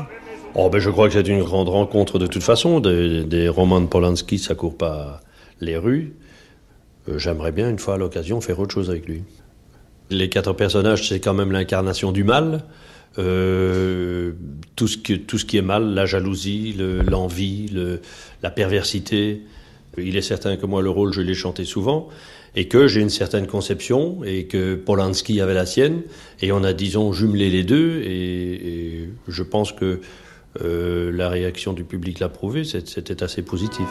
[0.56, 2.80] Oh, ben je crois que c'est une grande rencontre de toute façon.
[2.80, 5.20] Des, des Roman Polanski, ça court pas
[5.60, 6.14] les rues.
[7.08, 9.22] Euh, j'aimerais bien, une fois à l'occasion, faire autre chose avec lui.
[10.10, 12.64] Les quatre personnages, c'est quand même l'incarnation du mal.
[13.18, 14.32] Euh,
[14.76, 16.76] tout, ce qui, tout ce qui est mal, la jalousie,
[17.06, 17.70] l'envie,
[18.42, 19.42] la perversité.
[19.96, 22.08] Il est certain que moi, le rôle, je l'ai chanté souvent,
[22.54, 26.02] et que j'ai une certaine conception, et que Polanski avait la sienne,
[26.40, 30.00] et on a, disons, jumelé les deux, et, je pense que
[30.62, 33.86] euh, la réaction du public l'a prouvé, c'était assez positif.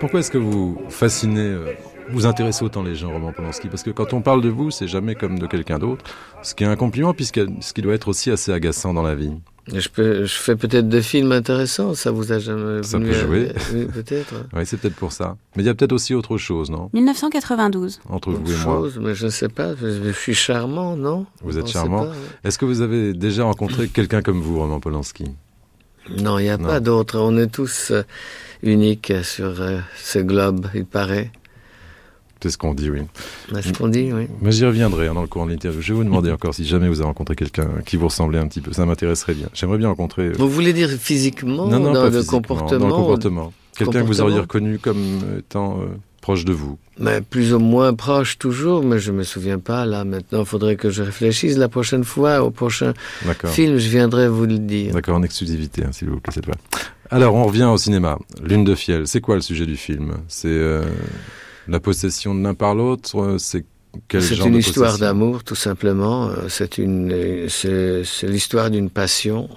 [0.00, 1.74] Pourquoi est-ce que vous fascinez, euh,
[2.10, 3.68] vous intéressez autant les gens, Roman Polanski?
[3.68, 6.04] Parce que quand on parle de vous, c'est jamais comme de quelqu'un d'autre,
[6.42, 9.14] ce qui est un compliment, puisque ce qui doit être aussi assez agaçant dans la
[9.14, 9.34] vie.
[9.72, 13.52] Je, peux, je fais peut-être des films intéressants, ça vous a jamais Ça peut jouer.
[13.74, 14.34] Oui, peut-être.
[14.54, 15.36] oui, c'est peut-être pour ça.
[15.56, 16.90] Mais il y a peut-être aussi autre chose, non?
[16.92, 18.00] 1992.
[18.08, 18.62] Entre autre vous et moi.
[18.64, 21.26] chose, mais je ne sais pas, je suis charmant, non?
[21.42, 22.06] Vous êtes charmant.
[22.44, 25.24] Est-ce que vous avez déjà rencontré quelqu'un comme vous, Roman Polanski?
[26.16, 27.18] Non, il n'y a pas d'autre.
[27.20, 28.02] On est tous euh,
[28.62, 31.30] uniques sur euh, ce globe, il paraît.
[32.40, 33.00] C'est ce qu'on dit, oui.
[33.52, 34.28] C'est ce qu'on dit, oui.
[34.40, 35.80] Mais j'y reviendrai hein, dans le courant de l'interview.
[35.80, 38.46] Je vais vous demander encore si jamais vous avez rencontré quelqu'un qui vous ressemblait un
[38.46, 38.72] petit peu.
[38.72, 39.48] Ça m'intéresserait bien.
[39.54, 40.26] J'aimerais bien rencontrer.
[40.26, 43.52] Euh, vous voulez dire physiquement Non, non, dans pas le physiquement, comportement Dans le comportement.
[43.76, 45.86] Quelqu'un que vous auriez reconnu comme étant euh,
[46.20, 46.78] proche de vous.
[46.98, 50.40] Mais plus ou moins proche toujours, mais je me souviens pas là maintenant.
[50.40, 52.92] Il faudrait que je réfléchisse la prochaine fois au prochain
[53.46, 53.78] film.
[53.78, 54.94] Je viendrai vous le dire.
[54.94, 56.56] D'accord, en exclusivité, hein, s'il vous plaît cette fois.
[57.10, 58.18] Alors, on revient au cinéma.
[58.42, 59.06] Lune de fiel.
[59.06, 60.18] C'est quoi le sujet du film?
[60.28, 60.84] C'est euh,
[61.68, 63.16] la possession de l'un par l'autre.
[63.20, 63.64] euh, C'est
[64.08, 66.28] quel C'est une histoire d'amour, tout simplement.
[66.28, 69.48] Euh, C'est une, c'est l'histoire d'une passion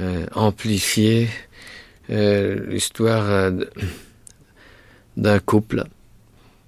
[0.00, 1.28] euh, amplifiée,
[2.10, 3.50] euh, l'histoire euh,
[5.16, 5.84] d'un couple.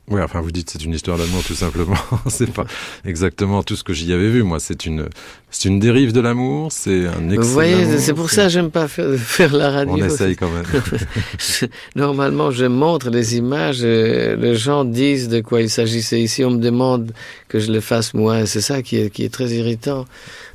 [0.09, 1.97] Oui, enfin, vous dites c'est une histoire d'amour tout simplement.
[2.29, 2.67] c'est pas
[3.07, 4.43] exactement tout ce que j'y avais vu.
[4.43, 5.09] Moi, c'est une,
[5.51, 6.71] c'est une dérive de l'amour.
[6.73, 9.95] C'est un excès Vous voyez, c'est pour ça que j'aime pas faire, faire la radio.
[9.95, 10.65] On essaye quand même.
[11.97, 16.21] Normalement, je montre les images, et les gens disent de quoi il s'agissait.
[16.21, 17.13] Ici, on me demande
[17.49, 20.05] que je le fasse moi, c'est ça qui est, qui est très irritant.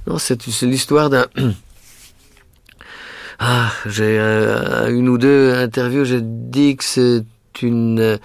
[0.05, 1.25] Non, c'est c'est l'histoire d'un...
[3.41, 7.23] Ah, j'ai euh, une ou deux interviews, j'ai dit que c'est
[7.61, 8.17] une euh,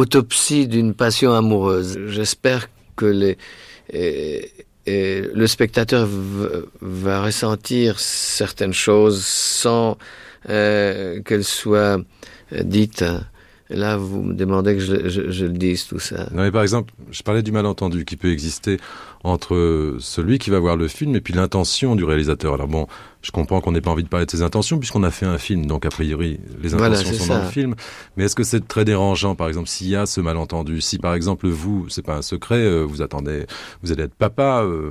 [0.00, 1.98] autopsie d'une passion amoureuse.
[2.06, 3.36] J'espère que les,
[3.92, 4.50] et-
[4.86, 6.06] et le spectateur
[6.80, 9.96] va ressentir certaines choses sans
[10.48, 11.98] euh, qu'elles soient
[12.52, 13.04] euh, dites.
[13.68, 16.28] Là, vous me demandez que je, je- je le dise, tout ça.
[16.32, 18.76] Non, mais par exemple, je parlais du malentendu qui peut exister
[19.26, 22.54] entre celui qui va voir le film et puis l'intention du réalisateur.
[22.54, 22.86] Alors bon,
[23.22, 25.36] Je comprends qu'on n'ait pas envie de parler de ses intentions puisqu'on a fait un
[25.38, 27.44] film, donc a priori les intentions sont dans ça.
[27.44, 27.74] le film.
[28.16, 30.80] Mais est-ce que c'est très dérangeant, par exemple, s'il y a ce malentendu?
[30.80, 33.46] Si par exemple vous, c'est pas un secret, euh, vous attendez,
[33.82, 34.90] vous allez être papa euh,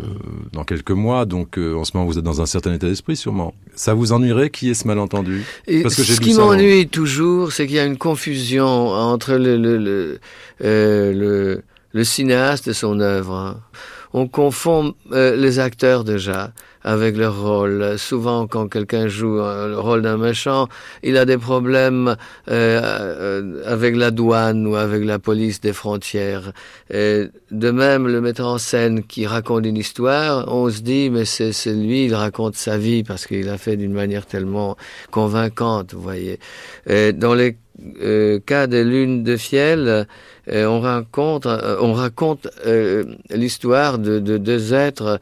[0.52, 3.16] dans quelques mois, donc euh, en ce moment vous êtes dans un certain état d'esprit
[3.16, 3.54] sûrement.
[3.74, 5.46] Ça vous ennuierait qui est ce malentendu?
[5.68, 8.66] Et Parce que j'ai ce qui dans- m'ennuie toujours, c'est qu'il y a une confusion
[8.90, 10.20] entre le, le, le,
[10.62, 13.34] euh, le, le cinéaste et son œuvre.
[13.34, 13.62] hein.
[14.18, 16.54] On confond euh, les acteurs déjà
[16.86, 17.98] avec leur rôle.
[17.98, 20.70] Souvent, quand quelqu'un joue euh, le rôle d'un méchant,
[21.04, 22.16] il a des problèmes
[22.48, 26.54] euh, euh, avec la douane ou avec la police des frontières.
[26.94, 31.26] Et de même, le metteur en scène qui raconte une histoire, on se dit, mais
[31.26, 34.78] c'est lui, il raconte sa vie parce qu'il a fait d'une manière tellement
[35.12, 36.40] convaincante, vous voyez.
[36.88, 37.58] Dans les
[38.02, 40.08] euh, cas de lune de fiel,
[40.48, 42.48] euh, on raconte, euh, on raconte
[43.30, 45.20] l'histoire de, de deux êtres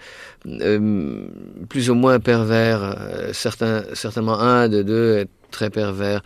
[1.69, 2.95] plus ou moins pervers.
[3.33, 6.21] Certainement un de deux est très pervers.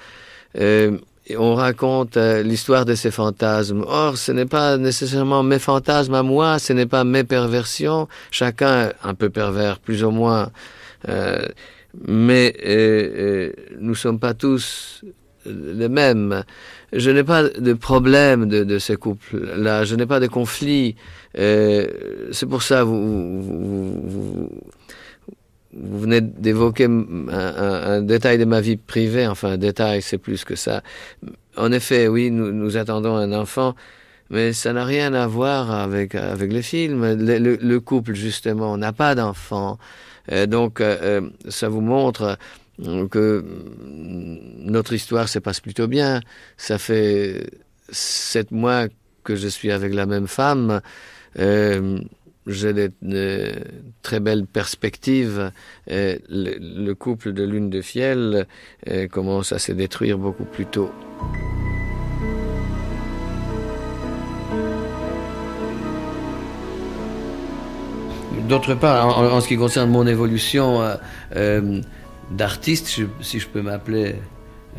[1.38, 3.84] On raconte l'histoire de ces fantasmes.
[3.88, 8.08] Or, ce n'est pas nécessairement mes fantasmes à moi, ce n'est pas mes perversions.
[8.32, 10.50] Chacun un peu pervers, plus ou moins.
[12.08, 12.56] Mais
[13.80, 15.04] nous sommes pas tous
[15.48, 16.44] les mêmes.
[16.94, 19.84] Je n'ai pas de problème de, de ces couples-là.
[19.84, 20.96] Je n'ai pas de conflit.
[21.38, 21.88] Euh,
[22.32, 24.50] c'est pour ça vous, vous,
[25.74, 29.28] venez d'évoquer un, détail de ma vie privée.
[29.28, 30.82] Enfin, un détail, c'est plus que ça.
[31.56, 33.76] En effet, oui, nous, attendons un enfant.
[34.30, 37.16] Mais ça n'a rien à voir avec, avec le film.
[37.16, 39.78] Le, le- le couple, justement, n'a pas d'enfant.
[40.32, 42.38] Euh, donc, euh, ça vous montre
[43.10, 46.22] que mm, notre histoire se passe plutôt bien.
[46.58, 47.50] Ça fait
[47.90, 48.88] sept mois
[49.24, 50.82] que je suis avec la même femme.
[51.40, 52.00] Euh,
[52.46, 53.52] j'ai des, de
[54.02, 55.52] très belles perspectives.
[55.92, 58.48] Euh, le, le couple de lune de fiel
[58.88, 60.92] euh, commence à se détruire beaucoup plus tôt.
[68.48, 70.96] D'autre part, en, ce qui concerne mon évolution euh,
[71.36, 71.82] euh,
[72.32, 72.88] d'artiste,
[73.22, 74.16] si je peux m'appeler.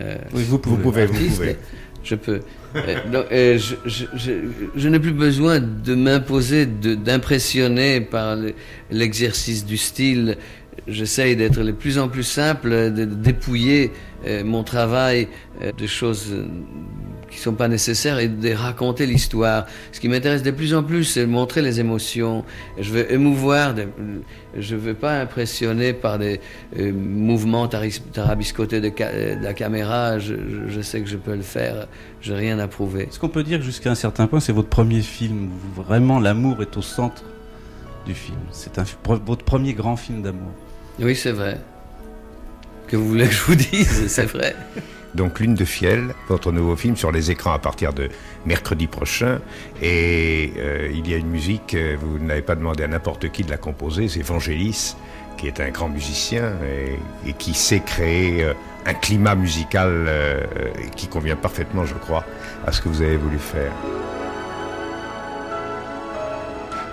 [0.01, 1.57] euh, Oui, vous pouvez, vous pouvez, vous artiste, pouvez.
[2.05, 2.41] Je peux.
[2.77, 4.33] Euh, donc, euh, je je, je,
[4.77, 8.55] je n'ai plus besoin de m'imposer, de- d'impressionner par le-
[8.91, 10.37] l'exercice du style.
[10.87, 13.91] J'essaye d'être le plus en plus simple, de de dépouiller
[14.27, 15.29] euh, mon travail
[15.77, 16.33] de choses
[17.31, 19.67] qui sont pas nécessaires et de raconter l'histoire.
[19.93, 22.45] Ce qui m'intéresse de plus en plus, c'est de montrer les émotions.
[22.79, 23.89] Je veux émouvoir, de-
[24.59, 26.41] je veux pas impressionner par des
[26.79, 28.91] euh, mouvements tarabiscotés de,
[29.43, 30.19] la caméra.
[30.19, 31.87] Je, je- je sais que je peux le faire.
[32.21, 33.09] J'ai rien à prouver.
[33.11, 36.63] Ce qu'on peut dire jusqu'à un certain point, c'est votre premier film où vraiment l'amour
[36.63, 37.23] est au centre
[38.07, 38.39] du film?
[38.53, 38.75] C'est
[39.27, 40.51] votre premier grand film d'amour.
[40.99, 41.59] Oui, c'est vrai.
[42.87, 44.57] Que vous voulez que je vous dise, c'est vrai.
[45.15, 48.09] Donc Lune de Fiel, votre nouveau film sur les écrans à partir de
[48.45, 49.41] mercredi prochain.
[49.83, 53.43] Et euh, il y a une musique, euh, vous n'avez pas demandé à n'importe qui
[53.43, 54.97] de la composer, c'est Vangelis,
[55.37, 56.53] qui est un grand musicien
[57.27, 58.53] et, qui sait créer euh,
[58.87, 60.09] un climat musical
[60.97, 62.25] qui convient parfaitement, je crois,
[62.67, 63.73] à ce que vous avez voulu faire.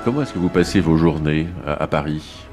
[0.03, 2.44] Comment est-ce que vous passez vos journées à Paris?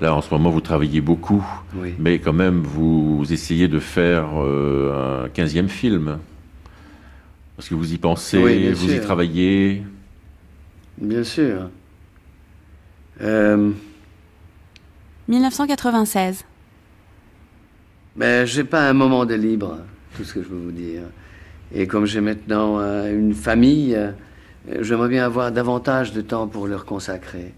[0.00, 1.94] Là, en ce moment, vous travaillez beaucoup, Oui.
[1.98, 6.18] mais quand même, vous essayez de faire euh, un 15e film.
[7.56, 9.82] Parce que vous y pensez, Oui, vous y travaillez.
[10.98, 11.70] Bien sûr.
[13.20, 13.72] Euh,
[15.26, 16.44] 1996.
[18.14, 19.78] ben, j'ai pas un moment de libre,
[20.16, 21.02] tout ce que je veux vous dire.
[21.74, 24.12] Et comme j'ai maintenant euh, une famille, euh,
[24.80, 27.52] j'aimerais bien avoir davantage de temps pour leur consacrer.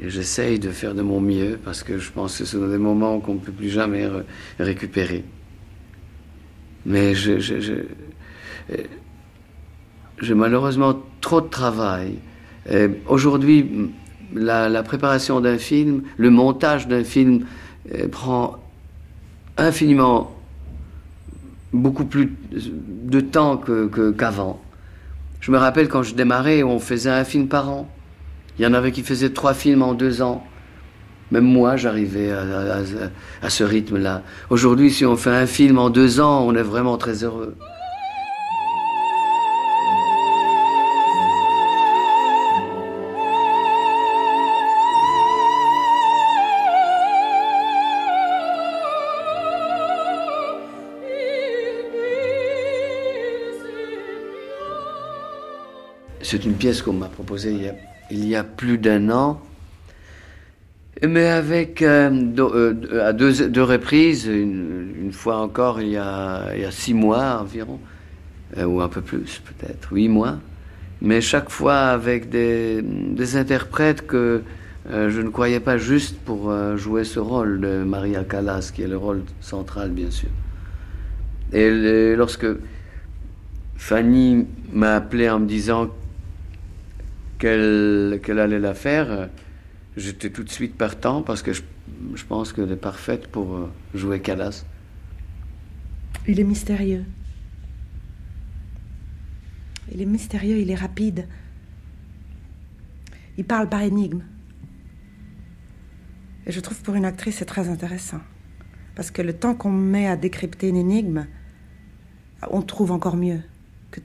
[0.00, 2.78] Et j'essaye de faire de mon mieux parce que je pense que ce sont des
[2.78, 4.24] moments qu'on ne peut plus jamais re-
[4.58, 5.24] récupérer.
[6.84, 8.76] Mais je, je- je-
[10.20, 12.18] j'ai malheureusement trop de travail.
[12.70, 13.90] Euh, Aujourd'hui,
[14.34, 17.46] la, préparation d'un film, le montage d'un film
[17.94, 18.56] euh, prend
[19.56, 20.32] infiniment
[21.72, 23.56] beaucoup plus de temps
[24.18, 24.60] qu'avant.
[25.40, 27.88] je me rappelle quand je démarrais, on faisait un film par an.
[28.58, 30.44] Il y en avait qui faisaient trois films en deux ans.
[31.30, 32.82] Même moi, j'arrivais à, à- à-
[33.46, 34.22] à ce rythme-là.
[34.50, 37.56] Aujourd'hui, si on fait un film en deux ans, on est vraiment très heureux.
[56.22, 57.74] C'est une pièce qu'on m'a proposée il y a,
[58.10, 59.40] il y a plus d'un an.
[61.06, 66.54] Mais avec do- euh, à deux, deux reprises, une, une fois encore il y, a,
[66.54, 67.78] il y a six mois environ,
[68.56, 70.38] euh, ou un peu plus peut-être, huit mois,
[71.02, 74.42] mais chaque fois avec des, des interprètes que
[74.90, 78.88] euh, je ne croyais pas juste pour jouer ce rôle de Maria Callas, qui est
[78.88, 80.30] le rôle central bien sûr.
[81.52, 82.46] Et lorsque
[83.76, 85.90] Fanny m'a appelé en me disant
[88.22, 89.26] qu'elle allait la faire, euh,
[89.96, 91.62] j'étais tout de suite partant parce que je,
[92.14, 94.64] je pense qu'elle est parfaite pour euh, jouer Callas.
[96.26, 97.04] Il est mystérieux.
[99.92, 101.28] Il est mystérieux, il est rapide.
[103.38, 104.22] Il parle par énigme.
[106.46, 108.20] Et je trouve pour une actrice c'est très intéressant.
[108.96, 111.26] Parce que le temps qu'on met à décrypter une énigme,
[112.50, 113.40] on trouve encore mieux.
[113.92, 114.00] Que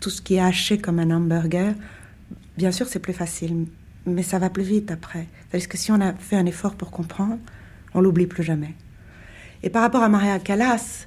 [0.00, 1.74] tout ce qui est haché comme un hamburger,
[2.56, 3.66] bien sûr c'est plus facile,
[4.06, 5.26] mais ça va plus vite après.
[5.50, 7.38] Parce que si on a fait un effort pour comprendre,
[7.94, 8.74] on l'oublie plus jamais.
[9.62, 11.06] Et par rapport à Maria Callas,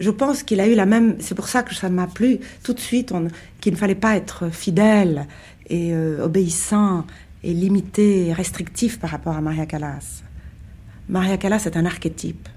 [0.00, 1.16] je pense qu'il a eu la même.
[1.20, 3.28] C'est pour ça que ça m'a plu tout de suite, on-
[3.60, 5.26] qu'il ne fallait pas être fidèle
[5.68, 7.06] et euh, obéissant
[7.44, 10.22] et limité et restrictif par rapport à Maria Callas.
[11.08, 12.48] Maria Callas est un archétype.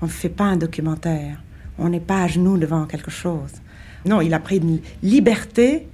[0.00, 1.42] On ne fait pas un documentaire.
[1.78, 3.52] On n'est pas à genoux devant quelque chose.
[4.06, 5.88] Non, il a pris une liberté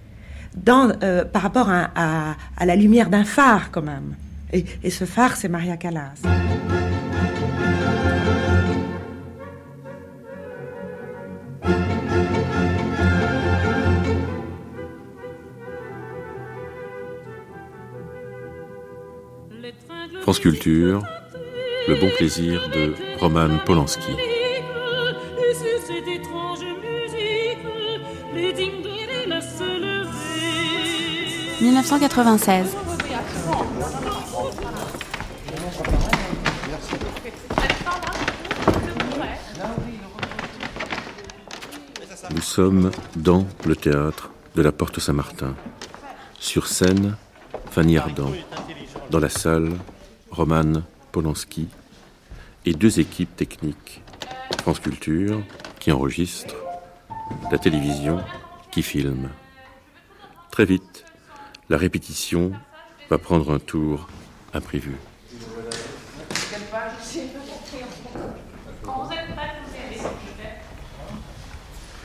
[0.57, 4.15] dans, euh, par rapport à, la lumière d'un phare, quand même.
[4.53, 6.15] Et ce phare, c'est Maria Callas.
[20.27, 21.07] France Culture,
[21.87, 24.36] le bon plaisir de Roman Polanski.
[31.61, 32.77] 1996.
[42.35, 45.55] Nous sommes dans le théâtre de la Porte Saint-Martin.
[46.39, 47.17] Sur scène,
[47.71, 48.33] Fanny Ardant.
[49.11, 49.73] Dans la salle,
[50.31, 50.83] Roman
[51.13, 51.69] Polanski
[52.67, 54.03] et deux équipes techniques.
[54.61, 55.41] France Culture,
[55.81, 56.55] qui enregistre,
[57.51, 58.21] la télévision,
[58.71, 59.31] qui filme.
[60.51, 61.05] Très vite,
[61.69, 62.53] la répétition
[63.11, 64.09] va prendre un tour
[64.55, 64.97] imprévu.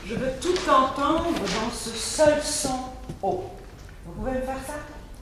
[0.04, 2.86] Je veux tout entendre dans ce seul son
[3.22, 3.50] haut.
[4.04, 4.74] Vous pouvez me faire ça?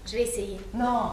[0.07, 0.59] Je vais essayer.
[0.74, 1.12] Non,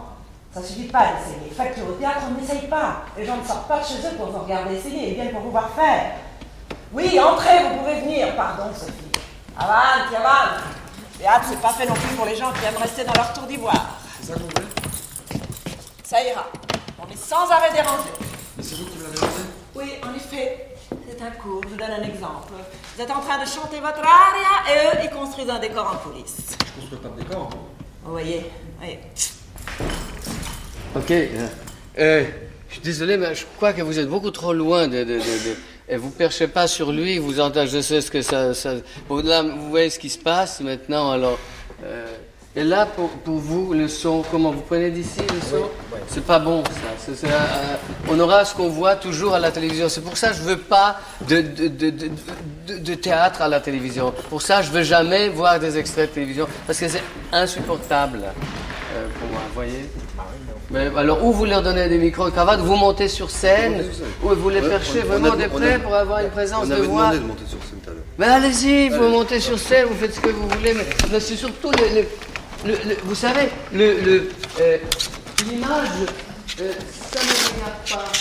[0.54, 1.52] ça suffit pas d'essayer.
[1.52, 3.04] Faites-le au théâtre, on n'essaye pas.
[3.18, 5.42] Les gens ne sortent pas de chez eux pour vous regarder essayer, ils viennent pour
[5.42, 6.14] vous voir faire.
[6.94, 8.36] Oui, entrez, vous pouvez venir.
[8.36, 8.94] Pardon, Sophie.
[9.58, 10.77] Avanti, avanti.
[11.20, 13.44] Théâtre, c'est pas fait non plus pour les gens qui aiment rester dans leur tour
[13.44, 13.98] d'ivoire.
[14.22, 15.40] C'est ça qu'on fait
[16.04, 16.46] Ça ira.
[17.00, 18.10] On est sans arrêt dérangé.
[18.58, 19.34] Mais c'est vous qui me l'avez demandé
[19.76, 20.76] Oui, en effet,
[21.10, 21.62] c'est un cours.
[21.64, 22.54] Je vous donne un exemple.
[22.96, 26.10] Vous êtes en train de chanter votre aria et eux, ils construisent un décor en
[26.10, 26.56] coulisses.
[26.76, 27.50] Je construis pas de décor.
[28.04, 28.50] Vous voyez,
[28.82, 28.98] oui.
[30.96, 31.12] Ok.
[31.12, 31.48] euh,
[32.00, 32.26] euh,
[32.70, 35.00] je suis désolé, mais je crois que vous êtes beaucoup trop loin de.
[35.04, 35.58] de, de, de-
[35.90, 38.54] et vous perchez pas sur lui, vous entendez, je sais ce que ça.
[38.54, 38.74] ça
[39.08, 41.38] bon, là, vous voyez ce qui se passe maintenant, alors.
[41.84, 42.06] euh,
[42.56, 45.70] et là, pour, pour vous, le son, comment vous prenez d'ici le son?
[46.08, 47.14] C'est pas bon, ça.
[47.16, 47.30] C'est, euh,
[48.10, 49.88] on aura ce qu'on voit toujours à la télévision.
[49.90, 52.10] C'est pour ça que je veux pas de, de, de, de,
[52.68, 54.12] de- de théâtre à la télévision.
[54.30, 58.24] Pour ça, je veux jamais voir des extraits de télévision, parce que c'est insupportable
[58.96, 59.90] euh, pour moi, vous voyez
[60.70, 63.86] mais alors, ou vous leur donnez des micros et cravates, vous montez sur scène,
[64.22, 67.14] ou vous les perchez vraiment de près pour avoir une présence de voix.
[67.14, 68.04] de monter sur scène tout à l'heure.
[68.18, 71.36] Mais allez-y, vous montez sur scène, vous faites ce que vous voulez, mais, mais c'est
[71.38, 72.02] surtout le,
[72.66, 74.30] le- le- vous savez, le, le,
[74.60, 74.78] euh,
[75.50, 75.88] l'image,
[76.60, 76.72] euh,
[77.14, 78.12] ça ne regarde pas.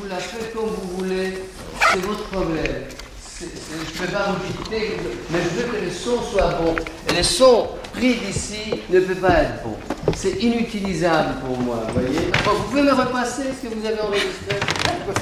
[0.00, 1.34] Vous la faites comme vous voulez,
[1.92, 2.64] c'est votre problème.
[3.38, 4.96] Je ne peux pas vous dicter,
[5.30, 6.74] mais je veux que le son soit bon.
[7.10, 9.76] Et le son pris d'ici ne peut pas être bon.
[10.14, 12.30] C'est inutilisable pour moi, vous voyez.
[12.44, 14.56] Bon, vous pouvez me repasser ce que vous avez enregistré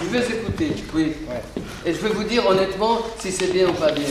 [0.03, 1.13] Je vais écouter, oui.
[1.87, 4.05] Et je vais vous dire honnêtement si c'est bien ou pas bien.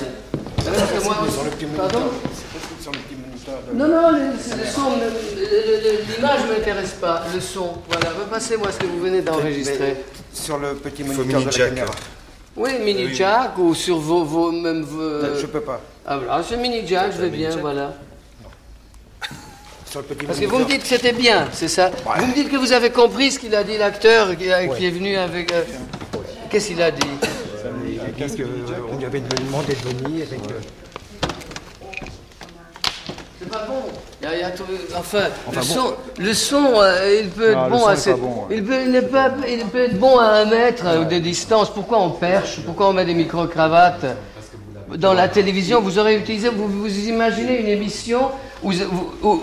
[0.57, 2.19] Parce que moi, Sur le petit pardon moniteur.
[2.33, 3.55] C'est sur le petit moniteur.
[3.71, 4.91] de- non, non, le, le son,
[6.15, 7.73] l'image ne m'intéresse pas, le son.
[7.89, 9.97] Voilà, repassez-moi ce que vous venez d'enregistrer.
[10.33, 11.69] Sur le petit moniteur de mini la jack.
[11.69, 11.91] caméra.
[12.55, 13.15] Oui, mini Oui.
[13.15, 15.35] jack ou sur vos, vos même vos.
[15.39, 15.81] Je peux pas.
[16.05, 17.93] Ah voilà, c'est mini jack, je vais bien, voilà.
[19.93, 22.33] Sur le petit Parce que vous me dites que c'était bien, c'est ça Vous me
[22.33, 25.53] dites que vous avez compris ce qu'il a dit l'acteur qui, est venu avec.
[25.53, 25.61] euh,
[26.49, 27.05] Qu'est-ce qu'il a dit
[27.85, 28.41] Il a dit
[28.89, 30.53] qu'on lui avait demandé de venir et que.
[33.45, 33.83] pas bon.
[34.23, 34.63] Il y a- il y a tout-
[34.97, 35.61] enfin, Enfin le, bon.
[35.61, 37.99] son, le son, euh, il peut être bon à ouais.
[38.49, 41.71] il, peut, être bon à un mètre euh, de distance.
[41.71, 42.61] Pourquoi on perche?
[42.65, 44.07] Pourquoi on met des micro-cravates?
[44.97, 48.31] Dans la télévision Vous aurez utilisé, vous vous imaginez une émission
[48.71, 49.41] vous- où,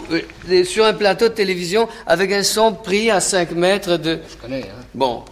[0.50, 4.18] euh, sur un plateau de télévision avec un son pris à 5 mètres de...
[4.30, 4.82] Je connais, hein.
[4.94, 5.22] Bon,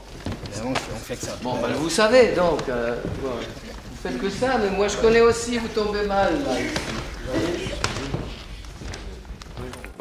[0.51, 1.37] Évidemment, on fait que ça.
[1.43, 5.21] Bon, ben, vous savez, donc, euh, bon, vous faites que ça, mais moi je connais
[5.21, 6.53] aussi, vous tombez mal, là.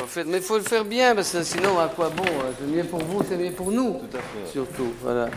[0.08, 2.68] faites- mais il faut le faire bien, parce que sinon, à quoi bon euh, C'est
[2.76, 3.98] mieux pour vous, c'est mieux pour nous,
[4.52, 5.28] surtout, voilà.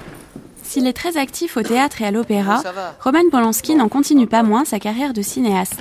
[0.62, 2.62] S'il est très actif au théâtre et à l'opéra.
[3.02, 5.80] Roman Polanski n'en continue pas moins sa carrière de cinéaste.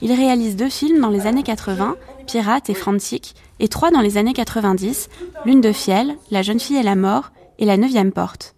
[0.00, 1.96] Il réalise deux films dans les années 80,
[2.26, 5.08] Pirate et Frantic, et trois dans les années 90,
[5.44, 8.54] Lune de fiel, La jeune fille et la mort, et La neuvième porte.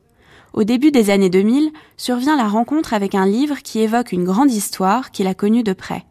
[0.52, 4.50] Au début des années 2000, survient la rencontre avec un livre qui évoque une grande
[4.50, 6.04] histoire qu'il a connue de près.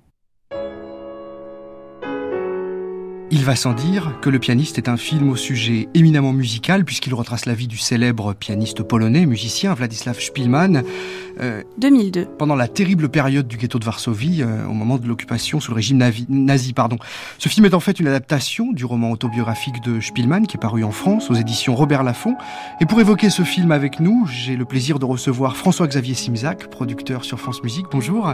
[3.31, 7.13] Il va sans dire que Le pianiste est un film au sujet éminemment musical puisqu'il
[7.13, 10.81] retrace la vie du célèbre pianiste polonais, musicien Władysław Szpilman.
[11.39, 12.25] euh, 2002.
[12.37, 15.75] Pendant la terrible période du ghetto de Varsovie, euh, au moment de l'occupation sous le
[15.75, 16.73] régime navi- nazi.
[16.73, 16.97] Pardon.
[17.37, 20.83] Ce film est en fait une adaptation du roman autobiographique de Spielmann qui est paru
[20.83, 22.35] en France aux éditions Robert Laffont.
[22.81, 27.23] Et pour évoquer ce film avec nous, j'ai le plaisir de recevoir François-Xavier Simzac, producteur
[27.23, 27.85] sur France Musique.
[27.91, 28.33] Bonjour.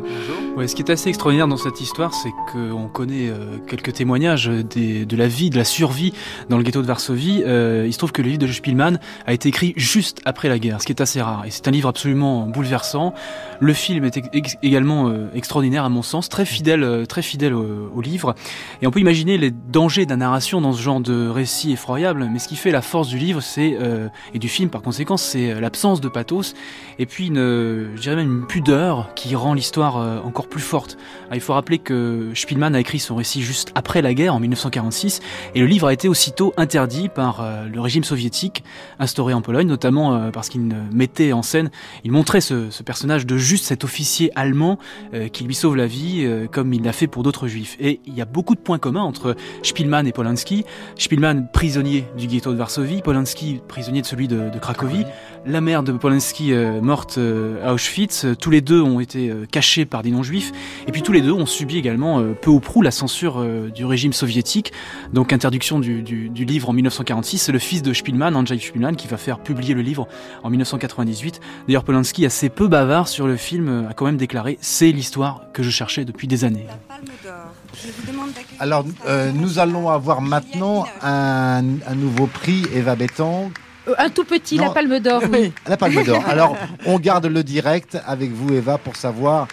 [0.57, 4.47] Ouais, ce qui est assez extraordinaire dans cette histoire, c'est qu'on connaît euh, quelques témoignages
[4.47, 6.13] des- de la vie, de la survie
[6.49, 7.43] dans le ghetto de Varsovie.
[7.45, 10.59] Euh, il se trouve que le livre de Spielmann a été écrit juste après la
[10.59, 11.43] guerre, ce qui est assez rare.
[11.45, 13.13] Et c'est un livre absolument bouleversant.
[13.59, 14.19] Le film est
[14.63, 18.35] également euh, extraordinaire à mon sens, très fidèle, euh, très fidèle au, livre.
[18.81, 22.29] Et on peut imaginer les dangers de la narration dans ce genre de récit effroyable.
[22.31, 23.77] Mais ce qui fait la force du livre, c'est
[24.33, 26.53] et du film par conséquent, c'est l'absence de pathos
[26.99, 30.97] et puis une, je dirais même une pudeur qui rend l'histoire encore plus forte.
[31.31, 34.39] Ah, il faut rappeler que Spielmann a écrit son récit juste après la guerre, en
[34.75, 35.21] 1946,
[35.55, 38.63] et le livre a été aussitôt interdit par euh, le régime soviétique
[38.99, 40.61] instauré en Pologne, notamment euh, parce qu'il
[40.91, 41.69] mettait en scène,
[42.03, 44.79] il montrait ce, ce personnage de juste cet officier allemand
[45.13, 47.77] euh, qui lui sauve la vie, euh, comme il l'a fait pour d'autres juifs.
[47.79, 50.65] Et il y a beaucoup de points communs entre Spielmann et Polanski.
[50.97, 55.05] Spielmann, prisonnier du ghetto de Varsovie, Polanski, prisonnier de celui de, de Cracovie.
[55.45, 57.19] La mère de Polanski euh, morte
[57.63, 58.25] à Auschwitz.
[58.39, 60.51] Tous les deux ont été cachés par des non-juifs.
[60.87, 64.13] Et puis tous les deux ont subi également peu ou prou la censure du régime
[64.13, 64.64] soviétique.
[65.13, 67.37] Donc interdiction du, du- du livre en 1946.
[67.39, 70.07] C'est le fils de Spielmann, Andrzej Spielmann, qui va faire publier le livre
[70.43, 71.39] en 1998.
[71.67, 75.41] D'ailleurs, Polanski, assez peu bavard sur le film, euh, a quand même déclaré «C'est l'histoire
[75.53, 76.65] que je cherchais depuis des années».
[78.59, 83.51] Alors, euh, nous allons avoir maintenant un, un nouveau prix, Eva Béton.
[83.87, 85.51] Euh, Un tout petit, la palme d'or, oui.
[85.67, 86.23] La Palme d'Or.
[86.27, 86.55] Alors,
[86.85, 89.47] on garde le direct avec vous, Eva, pour savoir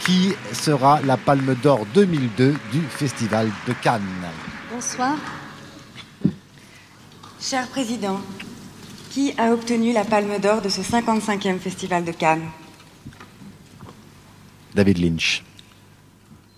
[0.00, 4.02] qui sera la Palme d'Or 2002 du Festival de Cannes.
[4.74, 5.14] Bonsoir.
[7.40, 8.20] Cher Président,
[9.12, 12.48] qui a obtenu la Palme d'Or de ce 55e Festival de Cannes?
[14.74, 15.44] David Lynch.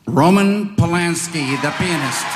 [0.06, 2.26] Roman Polanski, the pianist.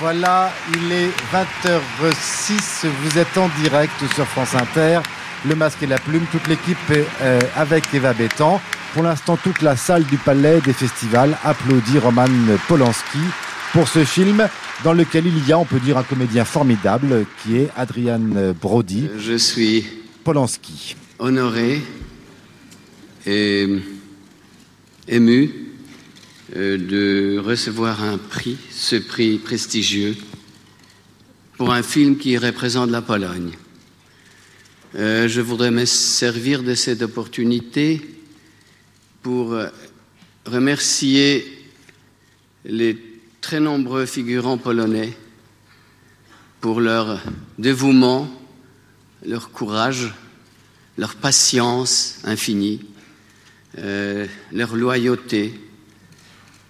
[0.00, 5.02] Voilà, il est 20h06, vous êtes en direct sur France Inter,
[5.44, 8.60] le masque et la plume, toute l'équipe euh, avec Eva Bétan.
[8.92, 12.26] Pour l'instant, toute la salle du Palais des Festivals applaudit Roman
[12.66, 13.20] Polanski
[13.76, 14.48] pour ce film
[14.84, 19.06] dans lequel il y a, on peut dire, un comédien formidable qui est Adrian Brody.
[19.18, 19.84] Je suis
[20.24, 20.96] Polanski.
[21.18, 21.82] honoré
[23.26, 23.68] et
[25.06, 25.50] ému
[26.56, 30.16] euh, de recevoir un prix, ce prix prestigieux,
[31.58, 33.50] pour un film qui représente la Pologne.
[34.94, 38.00] Euh, je voudrais me servir de cette opportunité
[39.20, 39.54] pour
[40.46, 41.44] remercier
[42.64, 43.15] les
[43.46, 45.16] très nombreux figurants polonais
[46.60, 47.20] pour leur
[47.58, 48.28] dévouement,
[49.24, 50.12] leur courage,
[50.98, 52.84] leur patience infinie,
[53.78, 55.60] euh, leur loyauté.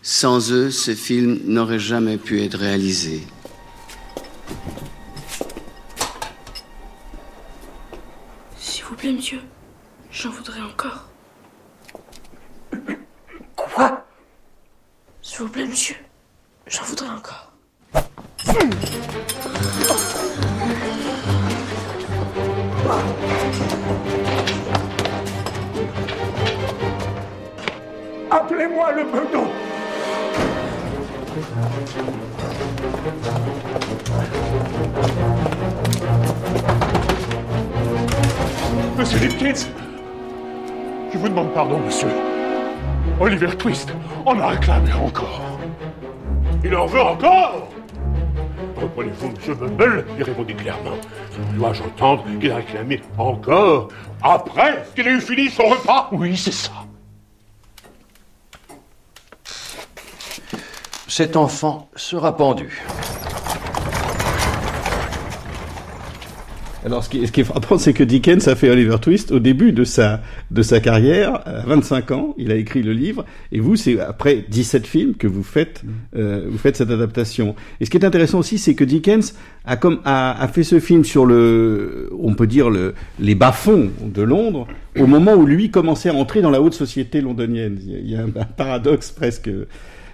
[0.03, 3.27] Sans eux, ce film n'aurait jamais pu être réalisé.
[8.59, 9.41] S'il vous plaît, monsieur,
[10.11, 11.09] j'en voudrais encore.
[13.57, 14.07] Quoi?
[15.23, 15.97] S'il vous plaît, monsieur,
[16.67, 17.53] j'en voudrais encore.
[28.31, 29.45] Appelez-moi le peloton
[38.99, 39.53] Monsieur Lipkins
[41.13, 42.09] Je vous demande pardon, monsieur.
[43.21, 43.93] Oliver Twist
[44.25, 45.56] en a réclamé encore.
[46.67, 47.69] Il en veut encore
[48.77, 50.97] Reprenez-vous, monsieur Bumble, et répondez clairement.
[51.55, 53.89] Dois-je entendre qu'il a réclamé encore
[54.21, 56.09] après qu'il ait eu fini son repas?
[56.11, 56.73] Oui, c'est ça.
[61.07, 62.83] Cet enfant sera pendu.
[66.87, 69.33] Alors, ce qui, est, ce qui est frappant, c'est que Dickens a fait Oliver Twist
[69.33, 70.21] au début de sa,
[70.53, 72.35] de sa carrière, à 25 ans.
[72.39, 73.25] Il a écrit le livre.
[73.51, 75.83] Et vous, c'est après 17 films que vous faites,
[76.15, 77.57] euh, vous faites cette adaptation.
[77.81, 79.35] Et ce qui est intéressant aussi, c'est que Dickens
[79.65, 83.91] a, comme, a, a fait ce film sur le, on peut dire, le, les bas-fonds
[84.05, 87.81] de Londres, au moment où lui commençait à entrer dans la haute société londonienne.
[87.85, 89.51] Il y a, il y a un, un paradoxe presque.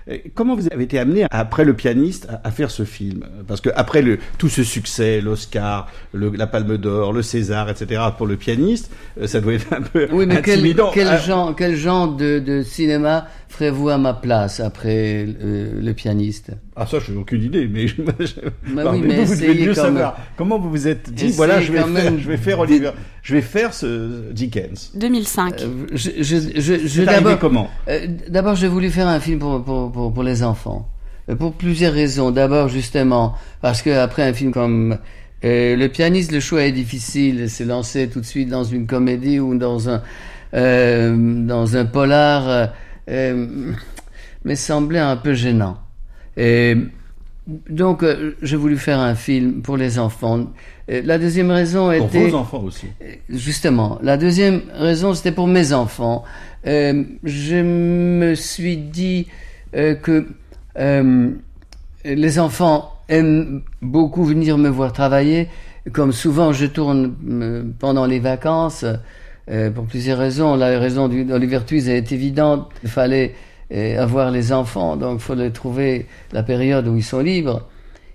[0.09, 3.25] Euh, Comment vous avez été amené, après le pianiste, à, à faire ce film?
[3.47, 8.27] Parce que après le, tout ce succès, l'Oscar, la Palme d'Or, le César, etc., pour
[8.27, 8.91] le pianiste,
[9.21, 10.91] euh, ça doit être un peu Oui, mais quel, intimidant.
[10.93, 15.93] quel Ah, genre, quel genre de, de cinéma ferez-vous à ma place après euh, le
[15.95, 16.53] pianiste?
[16.75, 19.55] Ah ça, je n'ai aucune idée, mais je, je- Bah oui, vous, mais vous devez
[19.67, 20.13] mieux quand savoir.
[20.15, 20.23] même.
[20.37, 22.91] Comment vous vous êtes dit, Essayez voilà, je vais, faire, même je vais faire Oliver,
[23.23, 24.93] je vais faire ce Dickens.
[24.95, 25.61] 2005.
[25.63, 27.69] Euh, je, je, je, je- C'est d'abord- comment?
[27.89, 30.89] euh, D'abord, j'ai voulu faire un film pour, pour, pour, pour les enfants.
[31.29, 32.31] Euh, Pour plusieurs raisons.
[32.33, 34.99] D'abord, justement, parce que après un film comme
[35.45, 37.49] euh, Le pianiste, le choix est difficile.
[37.51, 40.03] Se lancer tout de suite dans une comédie ou dans un,
[40.55, 42.71] euh, dans un polar
[43.09, 43.73] euh, euh,
[44.45, 45.79] me semblait un peu gênant.
[46.37, 46.77] Et
[47.69, 50.47] donc, euh, j'ai voulu faire un film pour les enfants.
[50.91, 52.29] Euh, La deuxième raison Pour était...
[52.29, 52.87] vos enfants aussi.
[53.29, 56.25] Justement, la deuxième raison, c'était pour mes enfants.
[56.67, 59.27] Euh, je me suis dit
[59.75, 60.27] euh, que
[60.79, 61.31] euh,
[62.05, 65.49] les enfants aiment beaucoup venir me voir travailler.
[65.93, 68.85] Comme souvent, je tourne euh, pendant les vacances
[69.53, 70.57] euh, pour plusieurs raisons.
[70.57, 72.71] La raison d'Oliver Twist est évidente.
[72.83, 73.35] Il fallait
[73.73, 77.69] euh, avoir les enfants, donc il fallait trouver la période où ils sont libres.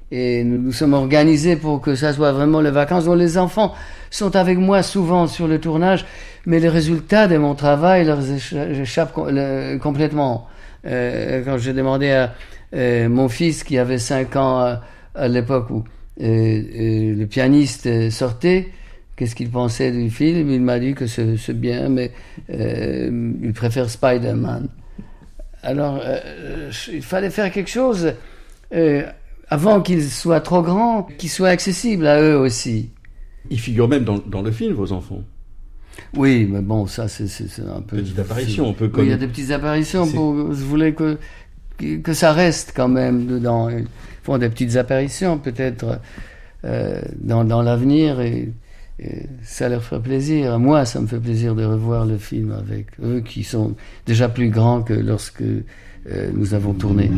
[0.10, 3.74] Et nous nous sommes organisés pour que ça soit vraiment les vacances dont les enfants
[4.10, 6.06] sont avec moi souvent sur le tournage,
[6.46, 9.14] mais les résultats de mon travail leur écha- échappent
[9.82, 10.48] complètement.
[10.86, 12.34] Euh, quand j'ai demandé à
[13.10, 14.80] mon fils qui avait 5 ans
[15.14, 15.84] à, l'époque où
[16.20, 18.70] le pianiste sortait,
[19.18, 22.12] qu'est-ce qu'il pensait du film, il m'a dit que c'est bien, mais
[22.50, 24.70] euh, il préfère Spider-Man.
[25.64, 28.14] Alors, euh, il fallait faire quelque chose
[28.74, 29.04] euh,
[29.50, 32.92] avant qu'ils soient trop grands, qu'ils soient accessibles à eux aussi.
[33.50, 35.24] Ils figurent même dans, dans le film, vos enfants.
[36.16, 37.26] Oui, mais bon, ça, c'est
[37.62, 37.98] un peu...
[37.98, 40.08] Petites apparitions, un peu Oui, comme- il y a des petites apparitions.
[40.08, 41.18] Pour, je voulais que,
[41.78, 43.70] que, ça reste quand même dedans.
[43.70, 43.88] Ils
[44.22, 46.00] font des petites apparitions, peut-être,
[46.66, 48.50] euh, dans, dans l'avenir, et,
[49.44, 50.60] ça leur ferait plaisir.
[50.60, 53.76] Moi, ça me fait plaisir de revoir le film avec eux, qui sont
[54.06, 57.12] déjà plus grands que lorsque euh, nous avons tourné.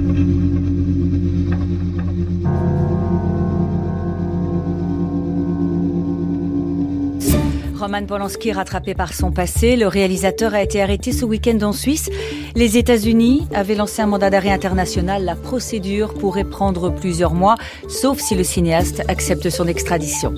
[7.80, 12.10] Roman Polanski rattrapé par son passé, le réalisateur a été arrêté ce week-end en Suisse.
[12.54, 15.24] Les États-Unis avaient lancé un mandat d'arrêt international.
[15.24, 17.56] La procédure pourrait prendre plusieurs mois,
[17.88, 20.36] sauf si le cinéaste accepte son extradition.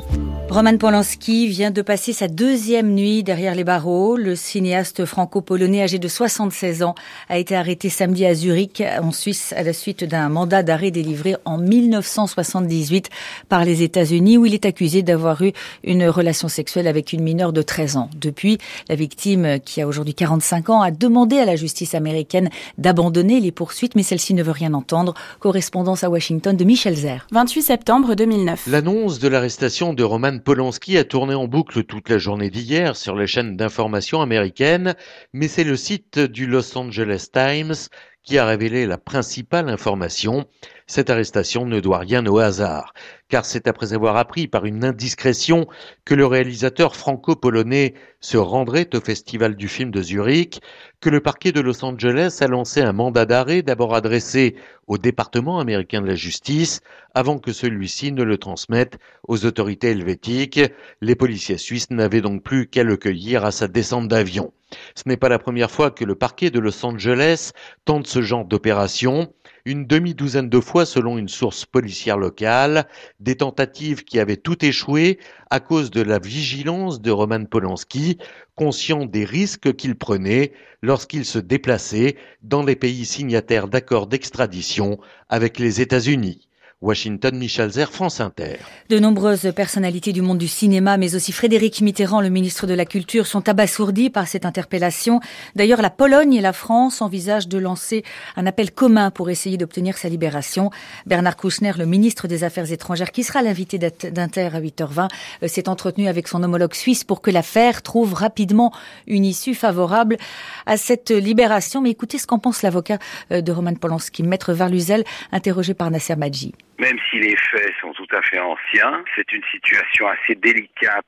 [0.52, 4.18] Roman Polanski vient de passer sa deuxième nuit derrière les barreaux.
[4.18, 6.94] Le cinéaste franco-polonais âgé de 76 ans
[7.30, 11.38] a été arrêté samedi à Zurich, en Suisse, à la suite d'un mandat d'arrêt délivré
[11.46, 13.10] en 1978
[13.48, 15.54] par les États-Unis, où il est accusé d'avoir eu
[15.86, 18.10] une relation sexuelle avec une mineure de 13 ans.
[18.18, 18.58] Depuis,
[18.90, 23.54] la victime, qui a aujourd'hui 45 ans, a demandé à la justice américaine d'abandonner les
[23.54, 25.14] poursuites, mais celle-ci ne veut rien entendre.
[25.40, 27.28] Correspondance à Washington de Michel Zer.
[27.32, 28.68] 28 septembre 2009.
[28.68, 33.16] L'annonce de l'arrestation de Roman Polanski a tourné en boucle toute la journée d'hier sur
[33.16, 34.96] les chaînes d'information américaines,
[35.32, 37.76] mais c'est le site du Los Angeles Times
[38.24, 40.46] qui a révélé la principale information.
[40.92, 42.94] Cette arrestation ne doit rien au hasard,
[43.30, 45.66] car c'est après avoir appris par une indiscrétion
[46.04, 50.60] que le réalisateur franco-polonais se rendrait au Festival du film de Zurich,
[51.00, 55.62] que le parquet de Los Angeles a lancé un mandat d'arrêt d'abord adressé au département
[55.62, 56.82] américain de la justice
[57.14, 60.60] avant que celui-ci ne le transmette aux autorités helvétiques.
[61.00, 64.52] Les policiers suisses n'avaient donc plus qu'à le cueillir à sa descente d'avion.
[64.96, 67.52] Ce n'est pas la première fois que le parquet de Los Angeles
[67.86, 69.34] tente ce genre d'opération.
[69.66, 72.88] Une demi-douzaine de fois selon une source policière locale,
[73.20, 75.20] des tentatives qui avaient tout échoué
[75.52, 78.18] à cause de la vigilance de Roman Polanski,
[78.56, 85.00] conscient des risques qu'il prenait lorsqu'il se déplaçait dans les pays signataires d'accords d'extradition
[85.30, 86.48] avec les États-Unis.
[86.82, 88.58] Washington, Michel Zer, France Inter.
[88.90, 92.86] De nombreuses personnalités du monde du cinéma, mais aussi Frédéric Mitterrand, le ministre de la
[92.86, 95.20] Culture, sont abasourdis par cette interpellation.
[95.56, 98.04] D'ailleurs, la Pologne et la France envisagent de lancer
[98.36, 100.72] un appel commun pour essayer d'obtenir sa libération.
[101.06, 105.08] Bernard Kouchner, le ministre des Affaires étrangères, qui sera l'invité d'Inter à 8h20,
[105.44, 108.74] euh, s'est entretenu avec son homologue suisse pour que l'affaire trouve rapidement
[109.06, 110.18] une issue favorable
[110.66, 111.80] à cette libération.
[111.80, 112.98] Mais écoutez ce qu'en pense l'avocat
[113.32, 116.54] euh, de Roman Polanski, maître Varluzel, interrogé par Nasser Madji.
[116.82, 121.06] Même si les faits sont tout à fait anciens, c'est une situation assez délicate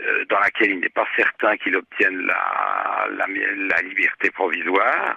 [0.00, 5.16] euh, dans laquelle il n'est pas certain qu'il obtienne la, la, la, liberté provisoire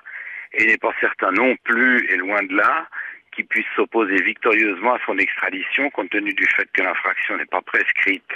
[0.54, 2.88] et il n'est pas certain non plus, et loin de là,
[3.32, 7.62] qu'il puisse s'opposer victorieusement à son extradition compte tenu du fait que l'infraction n'est pas
[7.62, 8.32] prescrite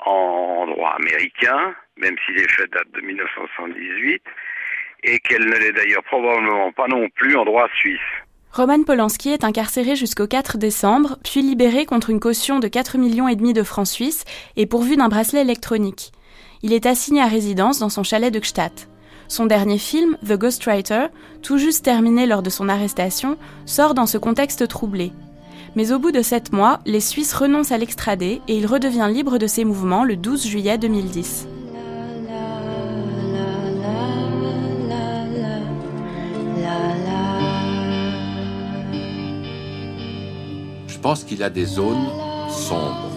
[0.00, 4.22] en droit américain, même si les faits datent de 1978,
[5.04, 8.00] et qu'elle ne l'est d'ailleurs probablement pas non plus en droit suisse.
[8.54, 13.26] Roman Polanski est incarcéré jusqu'au 4 décembre, puis libéré contre une caution de 4 millions
[13.26, 14.22] et demi de francs suisses
[14.56, 16.12] et pourvu d'un bracelet électronique.
[16.62, 18.70] Il est assigné à résidence dans son chalet de Gstaad.
[19.26, 21.06] Son dernier film, The Ghostwriter,
[21.42, 25.10] tout juste terminé lors de son arrestation, sort dans ce contexte troublé.
[25.74, 29.38] Mais au bout de sept mois, les Suisses renoncent à l'extrader et il redevient libre
[29.38, 31.48] de ses mouvements le 12 juillet 2010.
[41.04, 42.08] Pense qu'il a des zones
[42.48, 43.10] sombres,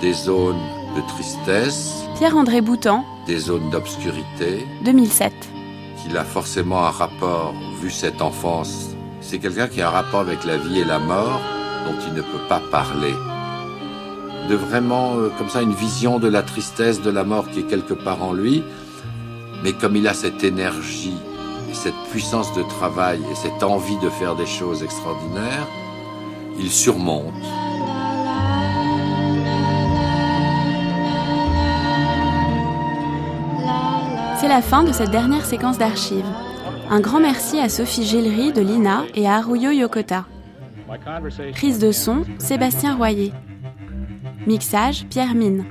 [0.00, 0.58] des zones
[0.96, 2.02] de tristesse.
[2.16, 3.04] Pierre-André Boutan.
[3.28, 4.66] Des zones d'obscurité.
[4.84, 5.32] 2007.
[6.02, 8.88] Qu'il a forcément un rapport, vu cette enfance.
[9.20, 11.40] C'est quelqu'un qui a un rapport avec la vie et la mort
[11.86, 13.14] dont il ne peut pas parler.
[14.48, 17.68] De vraiment, euh, comme ça, une vision de la tristesse, de la mort qui est
[17.68, 18.64] quelque part en lui.
[19.62, 21.18] Mais comme il a cette énergie,
[21.72, 25.68] cette puissance de travail et cette envie de faire des choses extraordinaires,
[26.58, 27.32] il surmonte.
[34.38, 36.26] C'est la fin de cette dernière séquence d'archives.
[36.90, 40.26] Un grand merci à Sophie Gillery de l'INA et à Haruyo Yokota.
[41.52, 43.32] Prise de son, Sébastien Royer.
[44.46, 45.64] Mixage, Pierre Mine.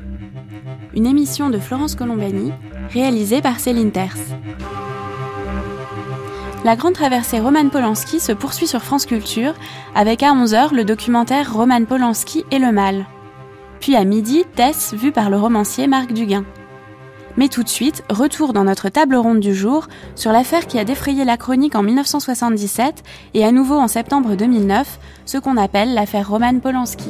[0.95, 2.51] Une émission de Florence Colombani,
[2.89, 4.33] réalisée par Céline Terce.
[6.63, 9.53] La grande traversée Roman Polanski se poursuit sur France Culture
[9.95, 13.05] avec à 11h le documentaire Roman Polanski et le mal.
[13.81, 16.45] Puis à midi, Tess vue par le romancier Marc Duguin.
[17.35, 20.85] Mais tout de suite, retour dans notre table ronde du jour sur l'affaire qui a
[20.85, 23.03] défrayé la chronique en 1977
[23.33, 27.09] et à nouveau en septembre 2009, ce qu'on appelle l'affaire Roman Polanski.